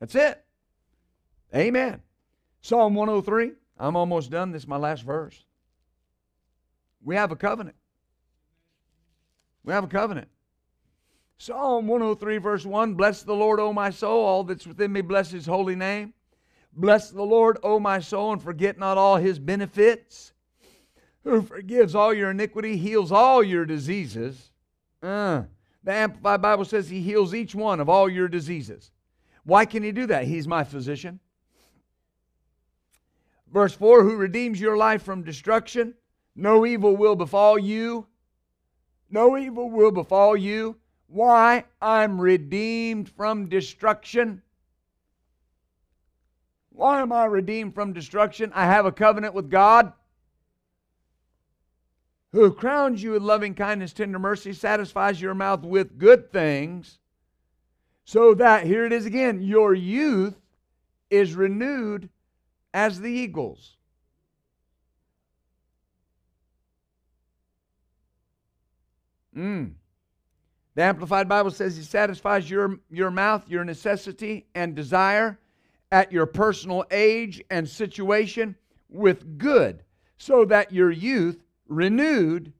[0.00, 0.44] That's it.
[1.54, 2.02] Amen.
[2.62, 3.52] Psalm 103.
[3.78, 4.50] I'm almost done.
[4.50, 5.44] This is my last verse.
[7.02, 7.76] We have a covenant.
[9.64, 10.28] We have a covenant.
[11.38, 14.24] Psalm 103, verse 1 Bless the Lord, O my soul.
[14.24, 16.14] All that's within me, bless his holy name.
[16.72, 20.32] Bless the Lord, O my soul, and forget not all his benefits,
[21.24, 24.52] who forgives all your iniquity, heals all your diseases.
[25.02, 25.42] Uh,
[25.84, 28.90] the Amplified Bible says he heals each one of all your diseases.
[29.44, 30.24] Why can he do that?
[30.24, 31.20] He's my physician.
[33.52, 35.94] Verse 4 Who redeems your life from destruction?
[36.38, 38.06] No evil will befall you.
[39.10, 40.76] No evil will befall you.
[41.08, 41.64] Why?
[41.82, 44.42] I'm redeemed from destruction.
[46.70, 48.52] Why am I redeemed from destruction?
[48.54, 49.92] I have a covenant with God
[52.30, 57.00] who crowns you with loving kindness, tender mercy, satisfies your mouth with good things,
[58.04, 60.36] so that, here it is again, your youth
[61.10, 62.10] is renewed
[62.72, 63.77] as the eagles.
[69.38, 69.74] Mm.
[70.74, 75.38] The Amplified Bible says He satisfies your, your mouth, your necessity, and desire
[75.92, 78.56] at your personal age and situation
[78.90, 79.82] with good,
[80.16, 82.52] so that your youth, renewed,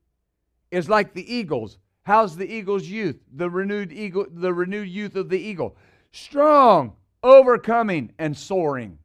[0.70, 1.78] is like the eagles.
[2.02, 3.20] How's the eagle's youth?
[3.34, 5.76] The renewed eagle, the renewed youth of the eagle.
[6.12, 8.98] Strong, overcoming, and soaring.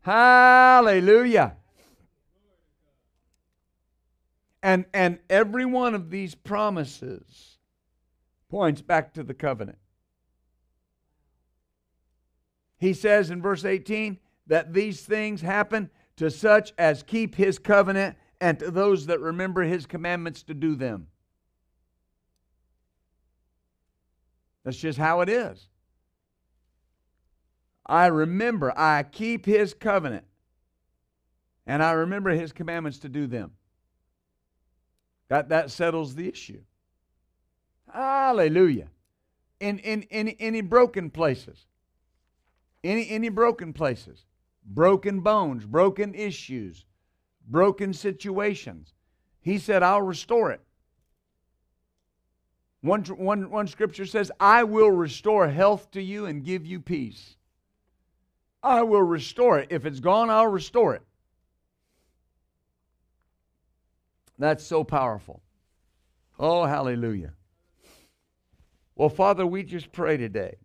[0.00, 1.56] Hallelujah.
[4.62, 7.58] And, and every one of these promises
[8.48, 9.78] points back to the covenant.
[12.78, 18.16] He says in verse 18 that these things happen to such as keep his covenant
[18.40, 21.06] and to those that remember his commandments to do them.
[24.64, 25.68] That's just how it is.
[27.86, 30.24] I remember, I keep his covenant,
[31.66, 33.52] and I remember his commandments to do them.
[35.32, 36.60] That, that settles the issue.
[37.90, 38.88] Hallelujah.
[39.60, 41.64] In, in, in any broken places,
[42.84, 44.26] any, any broken places,
[44.62, 46.84] broken bones, broken issues,
[47.48, 48.92] broken situations,
[49.40, 50.60] he said, I'll restore it.
[52.82, 57.36] One, one, one scripture says, I will restore health to you and give you peace.
[58.62, 59.68] I will restore it.
[59.70, 61.02] If it's gone, I'll restore it.
[64.42, 65.40] That's so powerful.
[66.36, 67.32] Oh, hallelujah.
[68.96, 70.56] Well, Father, we just pray today.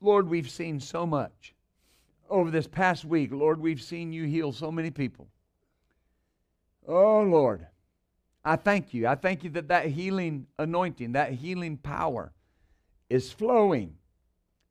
[0.00, 1.54] Lord, we've seen so much.
[2.28, 5.28] Over this past week, Lord, we've seen you heal so many people.
[6.88, 7.68] Oh, Lord.
[8.44, 9.06] I thank you.
[9.06, 12.32] I thank you that that healing anointing, that healing power
[13.08, 13.94] is flowing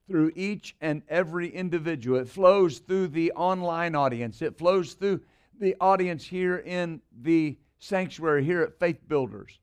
[0.05, 2.19] through each and every individual.
[2.19, 5.21] It flows through the online audience, it flows through
[5.59, 9.59] the audience here in the sanctuary here at Faith Builders.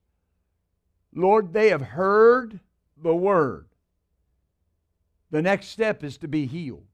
[1.15, 2.59] Lord, they have heard
[3.03, 3.67] the word.
[5.31, 6.87] The next step is to be healed.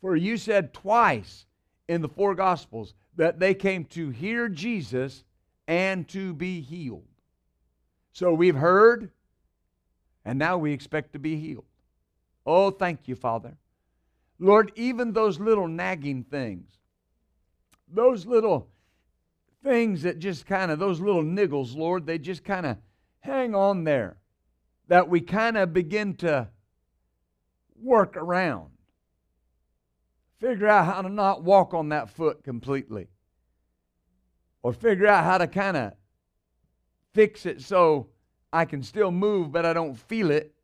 [0.00, 1.46] For you said twice
[1.88, 5.24] in the four Gospels that they came to hear Jesus
[5.66, 7.06] and to be healed.
[8.12, 9.10] So we've heard,
[10.24, 11.64] and now we expect to be healed.
[12.46, 13.56] Oh, thank you, Father.
[14.38, 16.70] Lord, even those little nagging things,
[17.88, 18.68] those little
[19.62, 22.76] things that just kind of, those little niggles, Lord, they just kind of
[23.20, 24.18] hang on there,
[24.88, 26.48] that we kind of begin to
[27.82, 28.70] work around.
[30.38, 33.08] Figure out how to not walk on that foot completely
[34.62, 35.92] or figure out how to kind of
[37.12, 38.08] fix it so
[38.52, 40.54] I can still move, but I don't feel it.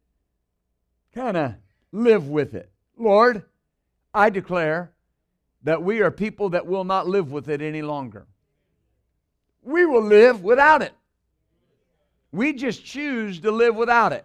[1.14, 1.54] Kind of
[1.92, 2.70] live with it.
[2.98, 3.44] Lord,
[4.12, 4.92] I declare
[5.62, 8.26] that we are people that will not live with it any longer.
[9.62, 10.92] We will live without it.
[12.32, 14.24] We just choose to live without it.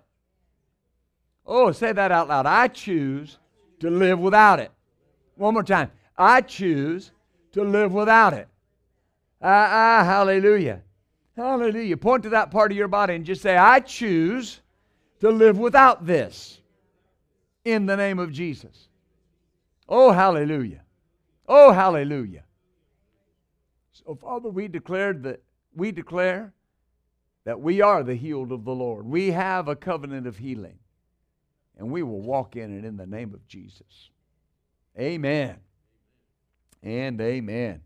[1.46, 2.46] Oh, say that out loud.
[2.46, 3.38] I choose
[3.80, 4.72] to live without it.
[5.36, 5.92] One more time.
[6.18, 7.12] I choose
[7.52, 8.48] to live without it.
[9.42, 10.82] Ah, ah, hallelujah.
[11.36, 11.98] Hallelujah.
[11.98, 14.62] Point to that part of your body and just say, I choose
[15.20, 16.62] to live without this
[17.66, 18.88] in the name of Jesus.
[19.90, 20.85] Oh, hallelujah.
[21.48, 22.44] Oh, hallelujah.
[23.92, 25.42] So, Father, we declared that
[25.76, 26.54] we declare
[27.44, 29.06] that we are the healed of the Lord.
[29.06, 30.80] We have a covenant of healing,
[31.78, 34.10] and we will walk in it in the name of Jesus.
[35.00, 35.58] Amen.
[36.82, 37.82] And amen.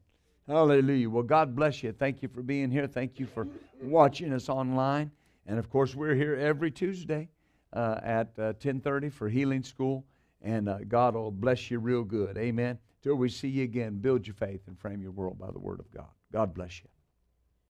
[0.48, 1.10] Hallelujah.
[1.10, 1.92] Well, God bless you.
[1.92, 2.88] Thank you for being here.
[2.88, 3.48] Thank you for
[3.82, 5.12] watching us online.
[5.46, 7.30] And of course, we're here every Tuesday
[7.74, 10.06] uh, at uh, 10:30 for healing school.
[10.42, 12.38] And uh, God will bless you real good.
[12.38, 12.80] Amen.
[13.02, 15.80] Till we see you again, build your faith and frame your world by the word
[15.80, 16.10] of God.
[16.32, 16.90] God bless you.